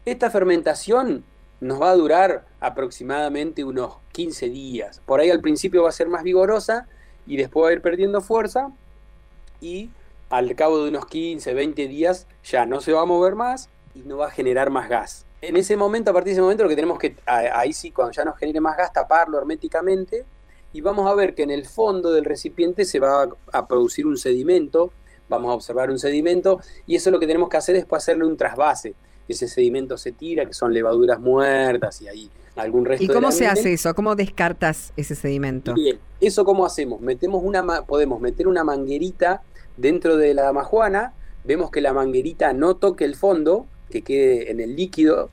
Esta 0.04 0.30
fermentación 0.30 1.24
nos 1.60 1.80
va 1.80 1.90
a 1.90 1.94
durar 1.94 2.44
aproximadamente 2.60 3.64
unos 3.64 3.96
15 4.12 4.48
días. 4.50 5.00
Por 5.06 5.20
ahí 5.20 5.30
al 5.30 5.40
principio 5.40 5.84
va 5.84 5.88
a 5.88 5.92
ser 5.92 6.08
más 6.08 6.22
vigorosa 6.22 6.86
y 7.26 7.36
después 7.36 7.64
va 7.64 7.70
a 7.70 7.72
ir 7.72 7.80
perdiendo 7.80 8.20
fuerza 8.20 8.70
y 9.60 9.90
al 10.30 10.54
cabo 10.56 10.82
de 10.82 10.90
unos 10.90 11.06
15, 11.06 11.54
20 11.54 11.88
días 11.88 12.26
ya 12.42 12.66
no 12.66 12.80
se 12.80 12.92
va 12.92 13.02
a 13.02 13.06
mover 13.06 13.34
más 13.34 13.70
y 13.94 14.00
no 14.00 14.18
va 14.18 14.26
a 14.26 14.30
generar 14.30 14.70
más 14.70 14.88
gas 14.88 15.23
en 15.48 15.56
ese 15.56 15.76
momento, 15.76 16.10
a 16.10 16.14
partir 16.14 16.30
de 16.30 16.32
ese 16.32 16.42
momento, 16.42 16.62
lo 16.62 16.68
que 16.68 16.76
tenemos 16.76 16.98
que, 16.98 17.16
ahí 17.26 17.72
sí, 17.72 17.90
cuando 17.90 18.12
ya 18.12 18.24
nos 18.24 18.36
genere 18.38 18.60
más 18.60 18.76
gas, 18.76 18.92
taparlo 18.92 19.38
herméticamente 19.38 20.24
y 20.72 20.80
vamos 20.80 21.10
a 21.10 21.14
ver 21.14 21.34
que 21.34 21.42
en 21.42 21.50
el 21.50 21.66
fondo 21.66 22.12
del 22.12 22.24
recipiente 22.24 22.84
se 22.84 22.98
va 22.98 23.28
a 23.52 23.68
producir 23.68 24.06
un 24.06 24.16
sedimento, 24.16 24.92
vamos 25.28 25.50
a 25.50 25.54
observar 25.54 25.90
un 25.90 25.98
sedimento 25.98 26.60
y 26.86 26.96
eso 26.96 27.10
lo 27.10 27.20
que 27.20 27.26
tenemos 27.26 27.48
que 27.48 27.56
hacer 27.56 27.76
es 27.76 27.86
hacerle 27.90 28.24
un 28.24 28.36
trasvase. 28.36 28.94
Ese 29.28 29.48
sedimento 29.48 29.96
se 29.96 30.12
tira, 30.12 30.44
que 30.44 30.52
son 30.52 30.74
levaduras 30.74 31.18
muertas 31.20 32.02
y 32.02 32.08
ahí 32.08 32.30
algún 32.56 32.84
resto. 32.84 33.04
¿Y 33.04 33.08
cómo 33.08 33.32
se 33.32 33.46
hace 33.46 33.72
eso? 33.72 33.94
¿Cómo 33.94 34.16
descartas 34.16 34.92
ese 34.96 35.14
sedimento? 35.14 35.74
Bien, 35.74 35.98
eso 36.20 36.44
cómo 36.44 36.66
hacemos? 36.66 37.00
Metemos 37.00 37.42
una, 37.42 37.82
podemos 37.82 38.20
meter 38.20 38.48
una 38.48 38.64
manguerita 38.64 39.42
dentro 39.76 40.16
de 40.16 40.34
la 40.34 40.52
majuana, 40.52 41.14
vemos 41.44 41.70
que 41.70 41.80
la 41.80 41.92
manguerita 41.92 42.52
no 42.52 42.76
toque 42.76 43.04
el 43.04 43.16
fondo, 43.16 43.66
que 43.94 44.02
quede 44.02 44.50
en 44.50 44.58
el 44.58 44.74
líquido 44.74 45.30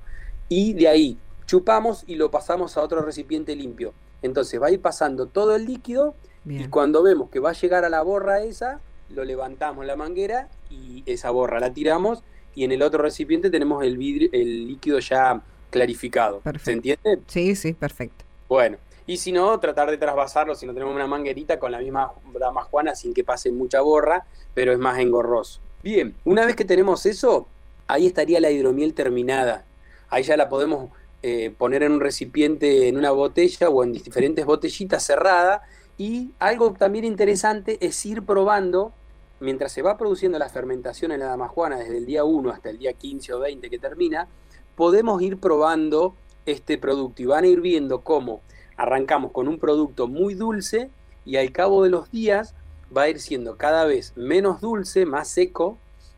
y 0.47 0.73
de 0.73 0.87
ahí 0.87 1.17
chupamos 1.47 2.03
y 2.05 2.13
lo 2.15 2.29
pasamos 2.29 2.77
a 2.77 2.81
otro 2.81 3.01
recipiente 3.01 3.55
limpio. 3.55 3.91
Entonces 4.21 4.61
va 4.61 4.67
a 4.67 4.71
ir 4.71 4.79
pasando 4.79 5.25
todo 5.25 5.55
el 5.55 5.65
líquido 5.65 6.13
y 6.45 6.65
cuando 6.65 7.01
vemos 7.01 7.31
que 7.31 7.39
va 7.39 7.49
a 7.49 7.53
llegar 7.53 7.85
a 7.85 7.89
la 7.89 8.03
borra 8.03 8.43
esa, 8.43 8.79
lo 9.09 9.23
levantamos 9.23 9.83
la 9.87 9.95
manguera 9.95 10.47
y 10.69 11.01
esa 11.07 11.31
borra 11.31 11.59
la 11.59 11.73
tiramos 11.73 12.23
y 12.53 12.63
en 12.63 12.71
el 12.71 12.83
otro 12.83 13.01
recipiente 13.01 13.49
tenemos 13.49 13.83
el 13.83 13.97
vidrio, 13.97 14.29
el 14.31 14.67
líquido 14.67 14.99
ya 14.99 15.41
clarificado. 15.71 16.41
¿Se 16.61 16.73
entiende? 16.73 17.19
Sí, 17.25 17.55
sí, 17.55 17.73
perfecto. 17.73 18.25
Bueno, 18.47 18.77
y 19.07 19.17
si 19.17 19.31
no, 19.31 19.59
tratar 19.59 19.89
de 19.89 19.97
trasvasarlo 19.97 20.53
si 20.53 20.67
no 20.67 20.73
tenemos 20.73 20.93
una 20.93 21.07
manguerita 21.07 21.57
con 21.57 21.71
la 21.71 21.79
misma 21.79 22.11
dama 22.39 22.61
juana 22.61 22.93
sin 22.93 23.15
que 23.15 23.23
pase 23.23 23.51
mucha 23.51 23.81
borra, 23.81 24.25
pero 24.53 24.71
es 24.71 24.77
más 24.77 24.99
engorroso. 24.99 25.59
Bien, 25.81 26.15
una 26.25 26.45
vez 26.45 26.55
que 26.55 26.65
tenemos 26.65 27.07
eso, 27.07 27.47
ahí 27.91 28.07
estaría 28.07 28.39
la 28.39 28.49
hidromiel 28.49 28.93
terminada. 28.93 29.65
Ahí 30.09 30.23
ya 30.23 30.37
la 30.37 30.47
podemos 30.47 30.91
eh, 31.23 31.53
poner 31.57 31.83
en 31.83 31.91
un 31.91 31.99
recipiente, 31.99 32.87
en 32.87 32.97
una 32.97 33.11
botella 33.11 33.69
o 33.69 33.83
en 33.83 33.91
diferentes 33.91 34.45
botellitas 34.45 35.05
cerradas. 35.05 35.61
Y 35.97 36.31
algo 36.39 36.71
también 36.71 37.03
interesante 37.03 37.77
es 37.81 38.05
ir 38.05 38.23
probando, 38.23 38.93
mientras 39.41 39.73
se 39.73 39.81
va 39.81 39.97
produciendo 39.97 40.39
la 40.39 40.47
fermentación 40.47 41.11
en 41.11 41.19
la 41.19 41.25
damajuana 41.25 41.77
desde 41.77 41.97
el 41.97 42.05
día 42.05 42.23
1 42.23 42.49
hasta 42.49 42.69
el 42.69 42.77
día 42.77 42.93
15 42.93 43.33
o 43.33 43.39
20 43.39 43.69
que 43.69 43.77
termina, 43.77 44.29
podemos 44.77 45.21
ir 45.21 45.37
probando 45.37 46.15
este 46.45 46.77
producto 46.77 47.21
y 47.21 47.25
van 47.25 47.43
a 47.43 47.47
ir 47.47 47.59
viendo 47.59 48.01
cómo 48.01 48.39
arrancamos 48.77 49.33
con 49.33 49.49
un 49.49 49.59
producto 49.59 50.07
muy 50.07 50.33
dulce 50.33 50.89
y 51.25 51.35
al 51.35 51.51
cabo 51.51 51.83
de 51.83 51.89
los 51.89 52.09
días 52.09 52.55
va 52.95 53.03
a 53.03 53.09
ir 53.09 53.19
siendo 53.19 53.57
cada 53.57 53.83
vez 53.85 54.13
menos 54.15 54.61
dulce, 54.61 55.05
más 55.05 55.27
seco 55.27 55.77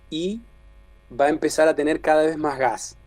y 0.09 0.41
va 1.11 1.25
a 1.25 1.29
empezar 1.29 1.67
a 1.67 1.75
tener 1.75 2.01
cada 2.01 2.23
vez 2.23 2.37
más 2.37 2.57
gas, 2.57 2.97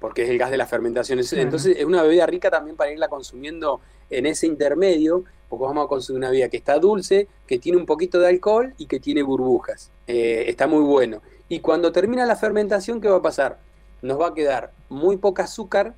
porque 0.00 0.22
es 0.22 0.30
el 0.30 0.38
gas 0.38 0.50
de 0.50 0.56
la 0.56 0.66
fermentación. 0.66 1.20
Entonces 1.32 1.76
es 1.76 1.84
una 1.84 2.02
bebida 2.02 2.26
rica 2.26 2.50
también 2.50 2.76
para 2.76 2.92
irla 2.92 3.08
consumiendo 3.08 3.80
en 4.10 4.26
ese 4.26 4.46
intermedio, 4.46 5.24
porque 5.48 5.64
vamos 5.64 5.84
a 5.84 5.88
consumir 5.88 6.18
una 6.18 6.30
bebida 6.30 6.48
que 6.48 6.56
está 6.56 6.78
dulce, 6.78 7.28
que 7.46 7.58
tiene 7.58 7.78
un 7.78 7.86
poquito 7.86 8.18
de 8.18 8.28
alcohol 8.28 8.74
y 8.78 8.86
que 8.86 9.00
tiene 9.00 9.22
burbujas. 9.22 9.90
Eh, 10.06 10.44
está 10.48 10.66
muy 10.66 10.82
bueno. 10.82 11.22
Y 11.48 11.60
cuando 11.60 11.92
termina 11.92 12.26
la 12.26 12.36
fermentación, 12.36 13.00
¿qué 13.00 13.08
va 13.08 13.16
a 13.16 13.22
pasar? 13.22 13.58
Nos 14.02 14.20
va 14.20 14.28
a 14.28 14.34
quedar 14.34 14.72
muy 14.88 15.16
poca 15.16 15.44
azúcar, 15.44 15.94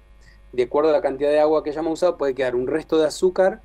de 0.52 0.64
acuerdo 0.64 0.90
a 0.90 0.92
la 0.92 1.00
cantidad 1.00 1.30
de 1.30 1.40
agua 1.40 1.62
que 1.62 1.70
hayamos 1.70 1.94
usado, 1.94 2.16
puede 2.16 2.34
quedar 2.34 2.54
un 2.54 2.66
resto 2.66 2.98
de 2.98 3.06
azúcar 3.06 3.60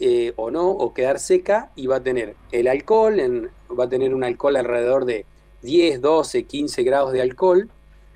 eh, 0.00 0.32
o 0.36 0.50
no, 0.50 0.70
o 0.70 0.92
quedar 0.94 1.18
seca 1.18 1.70
y 1.76 1.86
va 1.86 1.96
a 1.96 2.02
tener 2.02 2.34
el 2.50 2.66
alcohol, 2.66 3.20
en, 3.20 3.50
va 3.78 3.84
a 3.84 3.88
tener 3.88 4.14
un 4.14 4.24
alcohol 4.24 4.56
alrededor 4.56 5.04
de 5.04 5.26
10, 5.64 6.00
12, 6.02 6.44
15 6.44 6.82
grados 6.82 7.12
de 7.12 7.22
alcohol 7.22 7.68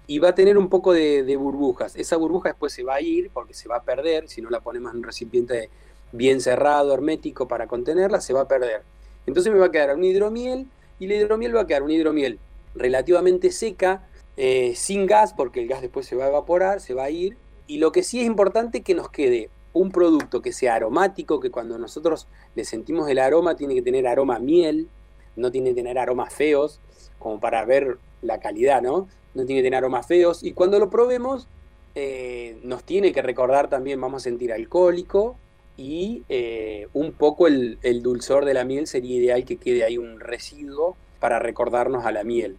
y 0.06 0.18
va 0.18 0.28
a 0.30 0.34
tener 0.34 0.56
un 0.58 0.68
poco 0.68 0.92
de, 0.92 1.36
burbujas. 1.36 1.96
Esa 1.96 2.16
burbuja 2.16 2.50
después 2.50 2.72
se 2.72 2.84
va 2.84 2.96
a 2.96 3.00
ir 3.00 3.30
porque 3.30 3.54
se 3.54 3.68
va 3.68 3.76
a 3.76 3.82
perder, 3.82 4.28
si 4.28 4.42
no 4.42 4.50
la 4.50 4.60
ponemos 4.60 4.92
en 4.92 4.98
un 4.98 5.02
recipiente 5.02 5.70
bien 6.12 6.40
cerrado, 6.40 6.92
hermético 6.94 7.48
para 7.48 7.66
contenerla, 7.66 8.20
se 8.20 8.32
va 8.32 8.42
a 8.42 8.48
perder. 8.48 8.82
Entonces 9.26 9.52
me 9.52 9.58
va 9.58 9.66
a 9.66 9.70
quedar 9.70 9.94
un 9.96 10.04
hidromiel 10.04 10.66
y 10.98 11.06
la 11.06 11.14
hidromiel 11.14 11.56
va 11.56 11.62
a 11.62 11.66
quedar 11.66 11.82
un 11.82 11.90
hidromiel 11.90 12.38
relativamente 12.74 13.50
seca, 13.50 14.06
eh, 14.36 14.74
sin 14.76 15.06
gas, 15.06 15.32
porque 15.32 15.60
el 15.60 15.68
gas 15.68 15.82
después 15.82 16.06
se 16.06 16.16
va 16.16 16.26
a 16.26 16.28
evaporar, 16.28 16.80
se 16.80 16.94
va 16.94 17.04
a 17.04 17.10
ir. 17.10 17.36
Y 17.66 17.78
lo 17.78 17.92
que 17.92 18.02
sí 18.02 18.20
es 18.20 18.26
importante 18.26 18.82
que 18.82 18.94
nos 18.94 19.10
quede 19.10 19.50
un 19.72 19.90
producto 19.90 20.42
que 20.42 20.52
sea 20.52 20.74
aromático, 20.74 21.40
que 21.40 21.50
cuando 21.50 21.78
nosotros 21.78 22.28
le 22.54 22.64
sentimos 22.64 23.08
el 23.08 23.18
aroma 23.18 23.56
tiene 23.56 23.74
que 23.74 23.82
tener 23.82 24.06
aroma 24.06 24.36
a 24.36 24.38
miel, 24.38 24.88
no 25.36 25.50
tiene 25.50 25.70
que 25.70 25.76
tener 25.76 25.98
aromas 25.98 26.32
feos, 26.34 26.80
como 27.18 27.40
para 27.40 27.64
ver 27.64 27.98
la 28.22 28.40
calidad, 28.40 28.82
¿no? 28.82 29.08
No 29.34 29.44
tiene 29.44 29.60
que 29.60 29.66
tener 29.66 29.78
aromas 29.78 30.06
feos. 30.06 30.42
Y 30.42 30.52
cuando 30.52 30.78
lo 30.78 30.90
probemos, 30.90 31.46
eh, 31.94 32.58
nos 32.62 32.84
tiene 32.84 33.12
que 33.12 33.22
recordar 33.22 33.68
también, 33.68 34.00
vamos 34.00 34.22
a 34.22 34.24
sentir 34.24 34.52
alcohólico 34.52 35.36
y 35.76 36.22
eh, 36.28 36.88
un 36.92 37.12
poco 37.12 37.46
el, 37.46 37.78
el 37.82 38.02
dulzor 38.02 38.44
de 38.44 38.54
la 38.54 38.64
miel 38.64 38.86
sería 38.86 39.16
ideal 39.16 39.44
que 39.44 39.56
quede 39.56 39.84
ahí 39.84 39.98
un 39.98 40.20
residuo 40.20 40.96
para 41.20 41.38
recordarnos 41.38 42.04
a 42.04 42.12
la 42.12 42.24
miel. 42.24 42.56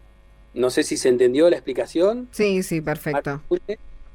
No 0.53 0.69
sé 0.69 0.83
si 0.83 0.97
se 0.97 1.09
entendió 1.09 1.49
la 1.49 1.55
explicación. 1.55 2.27
Sí, 2.31 2.63
sí, 2.63 2.81
perfecto. 2.81 3.41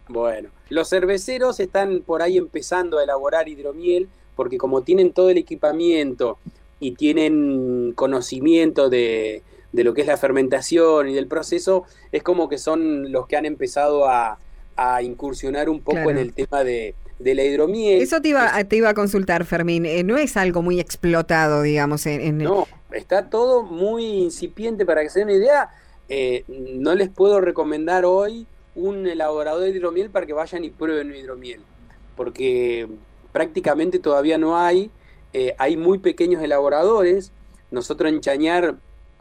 Bueno, 0.08 0.50
los 0.68 0.90
cerveceros 0.90 1.60
están 1.60 2.02
por 2.04 2.22
ahí 2.22 2.36
empezando 2.36 2.98
a 2.98 3.04
elaborar 3.04 3.48
hidromiel 3.48 4.08
porque 4.36 4.58
como 4.58 4.82
tienen 4.82 5.12
todo 5.12 5.30
el 5.30 5.38
equipamiento 5.38 6.38
y 6.80 6.92
tienen 6.92 7.92
conocimiento 7.94 8.90
de, 8.90 9.42
de 9.75 9.83
lo 9.83 9.93
que 9.93 10.02
es 10.02 10.07
la 10.07 10.16
fermentación 10.16 11.09
y 11.09 11.14
del 11.14 11.26
proceso, 11.26 11.83
es 12.12 12.23
como 12.23 12.49
que 12.49 12.59
son 12.59 13.11
los 13.11 13.26
que 13.26 13.37
han 13.37 13.45
empezado 13.45 14.09
a, 14.09 14.38
a 14.76 15.02
incursionar 15.02 15.69
un 15.69 15.81
poco 15.81 15.97
claro. 15.97 16.11
en 16.11 16.19
el 16.19 16.33
tema 16.33 16.62
de, 16.62 16.95
de, 17.19 17.35
la 17.35 17.43
hidromiel. 17.43 18.00
Eso 18.00 18.21
te 18.21 18.28
iba, 18.28 18.62
te 18.62 18.76
iba 18.76 18.90
a 18.90 18.95
consultar, 18.95 19.45
Fermín. 19.45 19.85
Eh, 19.85 20.04
no 20.04 20.16
es 20.16 20.37
algo 20.37 20.62
muy 20.62 20.78
explotado, 20.78 21.62
digamos, 21.62 22.07
en, 22.07 22.21
en... 22.21 22.38
No, 22.38 22.69
está 22.93 23.28
todo 23.28 23.64
muy 23.64 24.04
incipiente 24.04 24.87
para 24.87 25.02
que 25.02 25.11
se 25.11 25.19
den 25.19 25.31
una 25.31 25.38
idea. 25.38 25.71
Eh, 26.09 26.45
no 26.49 26.95
les 26.95 27.09
puedo 27.09 27.40
recomendar 27.40 28.04
hoy 28.04 28.47
un 28.76 29.09
elaborador 29.09 29.62
de 29.62 29.71
hidromiel 29.71 30.09
para 30.11 30.25
que 30.25 30.35
vayan 30.35 30.62
y 30.62 30.71
prueben 30.71 31.12
hidromiel, 31.16 31.62
porque 32.16 32.87
prácticamente 33.33 33.99
todavía 33.99 34.38
no 34.38 34.57
hay. 34.57 34.93
Eh, 35.33 35.57
hay 35.59 35.76
muy 35.76 35.99
pequeños 35.99 36.40
elaboradores. 36.45 37.33
Nosotros 37.73 38.12
en 38.12 38.21
Chañar 38.21 38.76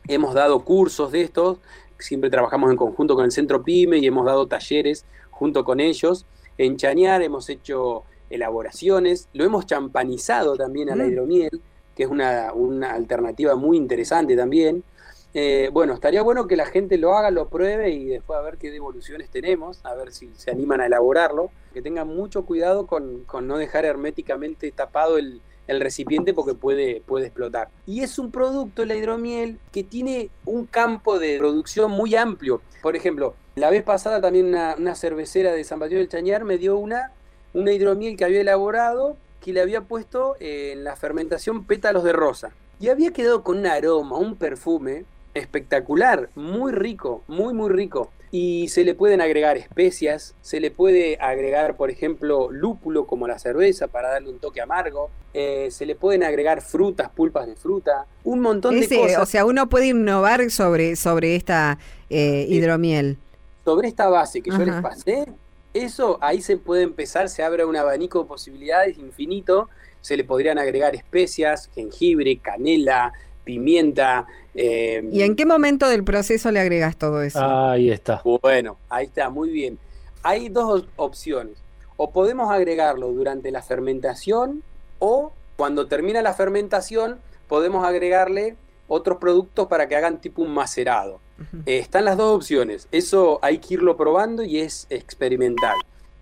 hemos 0.08 0.34
dado 0.34 0.64
cursos 0.64 1.12
de 1.12 1.22
estos, 1.22 1.60
siempre 2.00 2.30
trabajamos 2.30 2.72
en 2.72 2.78
conjunto 2.78 3.16
con 3.16 3.26
el 3.26 3.32
Centro 3.32 3.64
PYME 3.64 3.98
y 4.00 4.08
hemos 4.08 4.26
dado 4.26 4.48
talleres 4.48 5.06
junto 5.32 5.64
con 5.64 5.80
ellos. 5.80 6.26
En 6.58 6.78
Chañar 6.78 7.22
hemos 7.22 7.50
hecho 7.50 8.04
elaboraciones, 8.30 9.30
lo 9.34 9.44
hemos 9.44 9.66
champanizado 9.66 10.56
también 10.56 10.90
a 10.90 10.96
la 10.96 11.06
hidromiel, 11.06 11.62
que 11.96 12.04
es 12.04 12.10
una, 12.10 12.54
una 12.54 12.94
alternativa 12.94 13.56
muy 13.56 13.78
interesante 13.78 14.36
también. 14.36 14.84
Eh, 15.36 15.70
bueno, 15.74 15.94
estaría 15.94 16.22
bueno 16.22 16.46
que 16.46 16.56
la 16.56 16.66
gente 16.66 16.98
lo 16.98 17.16
haga, 17.16 17.32
lo 17.32 17.48
pruebe 17.48 17.90
y 17.90 18.06
después 18.06 18.38
a 18.38 18.44
ver 18.44 18.58
qué 18.58 18.70
devoluciones 18.70 19.30
tenemos, 19.30 19.84
a 19.84 19.96
ver 19.96 20.12
si 20.12 20.30
se 20.36 20.52
animan 20.52 20.82
a 20.82 20.86
elaborarlo. 20.86 21.50
Que 21.74 21.82
tengan 21.82 22.08
mucho 22.08 22.46
cuidado 22.46 22.86
con, 22.86 23.24
con 23.24 23.48
no 23.48 23.58
dejar 23.58 23.86
herméticamente 23.86 24.72
tapado 24.72 25.18
el, 25.18 25.42
el, 25.68 25.80
recipiente 25.80 26.34
porque 26.34 26.54
puede, 26.54 27.02
puede 27.06 27.28
explotar. 27.28 27.70
Y 27.86 28.02
es 28.02 28.20
un 28.20 28.32
producto, 28.32 28.86
la 28.86 28.96
hidromiel, 28.96 29.60
que 29.72 29.84
tiene 29.84 30.30
un 30.46 30.66
campo 30.66 31.20
de 31.20 31.38
producción 31.38 31.92
muy 31.92 32.16
amplio. 32.16 32.62
Por 32.82 32.96
ejemplo, 32.96 33.36
la 33.56 33.70
vez 33.70 33.84
pasada 33.84 34.22
también 34.22 34.48
una, 34.48 34.76
una 34.78 34.96
cervecera 34.96 35.52
de 35.54 35.64
San 35.64 35.80
Basilio 35.80 36.00
del 36.00 36.10
Chañar 36.10 36.44
me 36.44 36.58
dio 36.58 36.78
una, 36.78 37.12
una 37.54 37.72
hidromiel 37.72 38.18
que 38.18 38.26
había 38.26 38.42
elaborado 38.42 39.18
que 39.44 39.52
le 39.52 39.62
había 39.62 39.82
puesto 39.82 40.38
en 40.40 40.86
la 40.86 40.96
fermentación 40.96 41.66
pétalos 41.66 42.04
de 42.04 42.14
rosa. 42.14 42.52
Y 42.80 42.88
había 42.88 43.12
quedado 43.12 43.44
con 43.44 43.60
un 43.60 43.68
aroma, 43.68 44.18
un 44.18 44.36
perfume 44.38 45.06
espectacular, 45.34 46.30
muy 46.36 46.72
rico, 46.72 47.24
muy 47.28 47.54
muy 47.54 47.70
rico. 47.70 48.12
Y 48.36 48.68
se 48.70 48.84
le 48.84 48.96
pueden 48.96 49.22
agregar 49.22 49.58
especias, 49.58 50.34
se 50.42 50.60
le 50.60 50.72
puede 50.72 51.20
agregar, 51.22 51.78
por 51.78 51.92
ejemplo, 51.92 52.50
lúpulo 52.50 53.06
como 53.06 53.28
la 53.28 53.38
cerveza 53.38 53.88
para 53.90 54.10
darle 54.10 54.32
un 54.32 54.40
toque 54.40 54.60
amargo, 54.60 55.12
eh, 55.36 55.68
se 55.70 55.86
le 55.86 55.94
pueden 55.94 56.24
agregar 56.24 56.64
frutas, 56.64 57.12
pulpas 57.12 57.46
de 57.46 57.56
fruta, 57.56 58.08
un 58.24 58.40
montón 58.40 58.76
Ese, 58.76 58.96
de 58.96 59.02
cosas. 59.02 59.22
O 59.22 59.26
sea, 59.28 59.46
uno 59.46 59.70
puede 59.70 59.90
innovar 59.90 60.50
sobre, 60.50 60.96
sobre 60.96 61.36
esta 61.36 61.78
eh, 62.10 62.48
hidromiel. 62.50 63.20
Sobre 63.64 63.88
esta 63.88 64.10
base 64.10 64.42
que 64.42 64.50
Ajá. 64.50 64.58
yo 64.58 64.66
les 64.66 64.82
pasé, 64.82 65.26
eso 65.76 66.18
ahí 66.20 66.42
se 66.42 66.58
puede 66.58 66.82
empezar, 66.82 67.30
se 67.30 67.44
abre 67.44 67.66
un 67.66 67.76
abanico 67.76 68.24
de 68.24 68.26
posibilidades 68.26 68.98
infinito, 68.98 69.70
se 70.02 70.18
le 70.18 70.24
podrían 70.24 70.58
agregar 70.58 70.96
especias, 70.96 71.70
jengibre, 71.76 72.40
canela, 72.40 73.14
pimienta. 73.44 74.28
Eh, 74.56 75.08
¿Y 75.12 75.22
en 75.24 75.36
qué 75.36 75.46
momento 75.46 75.90
del 75.90 76.04
proceso 76.04 76.52
le 76.52 76.60
agregas 76.60 76.98
todo 76.98 77.22
eso? 77.22 77.40
Ahí 77.42 77.90
está. 77.92 78.22
Bueno, 78.42 78.78
ahí 78.90 79.06
está, 79.06 79.30
muy 79.30 79.50
bien. 79.50 79.78
Hay 80.22 80.50
dos 80.50 80.86
opciones. 80.96 81.58
O 81.98 82.12
podemos 82.12 82.52
agregarlo 82.52 83.12
durante 83.12 83.52
la 83.52 83.62
fermentación 83.62 84.64
o 85.00 85.32
cuando 85.56 85.88
termina 85.88 86.22
la 86.22 86.34
fermentación 86.34 87.20
podemos 87.48 87.86
agregarle 87.86 88.56
otros 88.88 89.18
productos 89.18 89.68
para 89.68 89.88
que 89.88 89.96
hagan 89.96 90.20
tipo 90.20 90.42
un 90.42 90.54
macerado. 90.54 91.20
Uh 91.40 91.44
-huh. 91.44 91.64
eh, 91.66 91.78
están 91.80 92.06
las 92.06 92.18
dos 92.18 92.36
opciones. 92.36 92.88
Eso 92.92 93.40
hay 93.42 93.60
que 93.60 93.76
irlo 93.76 93.96
probando 93.98 94.44
y 94.44 94.60
es 94.60 94.88
experimental. 94.90 95.76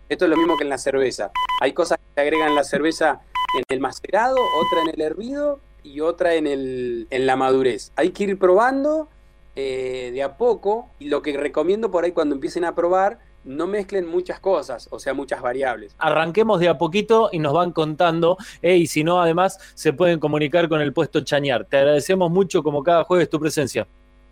Esto 0.10 0.26
es 0.26 0.32
lo 0.32 0.38
mismo 0.38 0.58
que 0.58 0.64
en 0.64 0.70
la 0.70 0.78
cerveza. 0.78 1.32
Hay 1.62 1.74
cosas 1.74 1.98
que 1.98 2.04
se 2.16 2.22
agregan 2.22 2.50
en 2.50 2.56
la 2.56 2.64
cerveza 2.64 3.22
en 3.58 3.64
el 3.70 3.80
macerado, 3.80 4.36
otra 4.36 4.82
en 4.84 4.90
el 4.90 5.02
hervido 5.02 5.60
y 5.84 6.02
otra 6.02 6.36
en, 6.36 6.48
el, 6.48 7.08
en 7.10 7.26
la 7.26 7.36
madurez. 7.36 7.92
Hay 7.96 8.12
que 8.12 8.24
ir 8.24 8.40
probando 8.40 9.10
eh, 9.56 10.12
de 10.14 10.24
a 10.24 10.38
poco 10.38 10.90
y 11.00 11.10
lo 11.10 11.22
que 11.22 11.36
recomiendo 11.36 11.92
por 11.92 12.04
ahí 12.04 12.12
cuando 12.12 12.36
empiecen 12.36 12.66
a 12.66 12.74
probar, 12.76 13.20
no 13.44 13.68
mezclen 13.68 14.08
muchas 14.08 14.40
cosas, 14.40 14.88
o 14.92 15.00
sea, 15.00 15.14
muchas 15.14 15.42
variables. 15.42 15.96
Arranquemos 15.98 16.60
de 16.60 16.70
a 16.70 16.78
poquito 16.78 17.30
y 17.32 17.40
nos 17.40 17.54
van 17.54 17.72
contando, 17.72 18.38
eh, 18.62 18.78
y 18.78 18.88
si 18.88 19.04
no, 19.04 19.22
además, 19.22 19.58
se 19.74 19.94
pueden 19.94 20.20
comunicar 20.20 20.70
con 20.70 20.80
el 20.82 20.94
puesto 20.94 21.22
Chañar. 21.22 21.66
Te 21.66 21.78
agradecemos 21.78 22.30
mucho, 22.30 22.62
como 22.62 22.84
cada 22.84 23.04
jueves, 23.04 23.30
tu 23.30 23.40
presencia. 23.40 23.88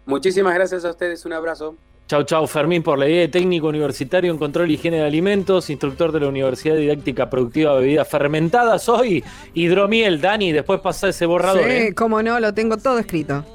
Muchísimas 0.06 0.54
gracias 0.54 0.86
a 0.86 0.92
ustedes, 0.92 1.26
un 1.26 1.34
abrazo. 1.34 1.76
Chau, 2.10 2.24
chau, 2.24 2.48
Fermín, 2.48 2.82
por 2.82 2.98
la 2.98 3.08
idea 3.08 3.22
de 3.22 3.28
técnico 3.28 3.68
universitario 3.68 4.32
en 4.32 4.40
control 4.40 4.72
y 4.72 4.74
higiene 4.74 4.98
de 4.98 5.06
alimentos, 5.06 5.70
instructor 5.70 6.12
de 6.12 6.22
la 6.22 6.28
Universidad 6.28 6.76
Didáctica 6.76 7.30
Productiva 7.30 7.76
de 7.76 7.82
Bebidas 7.82 8.08
Fermentadas. 8.08 8.90
Hoy, 8.90 9.24
hidromiel, 9.54 10.20
Dani, 10.20 10.52
después 10.52 10.80
pasa 10.80 11.10
ese 11.10 11.28
borrador. 11.28 11.66
Sí, 11.66 11.70
¿eh? 11.70 11.94
cómo 11.94 12.24
no, 12.24 12.40
lo 12.40 12.52
tengo 12.52 12.78
todo 12.78 12.98
escrito. 12.98 13.46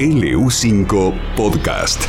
LU5 0.00 1.14
Podcast. 1.36 2.02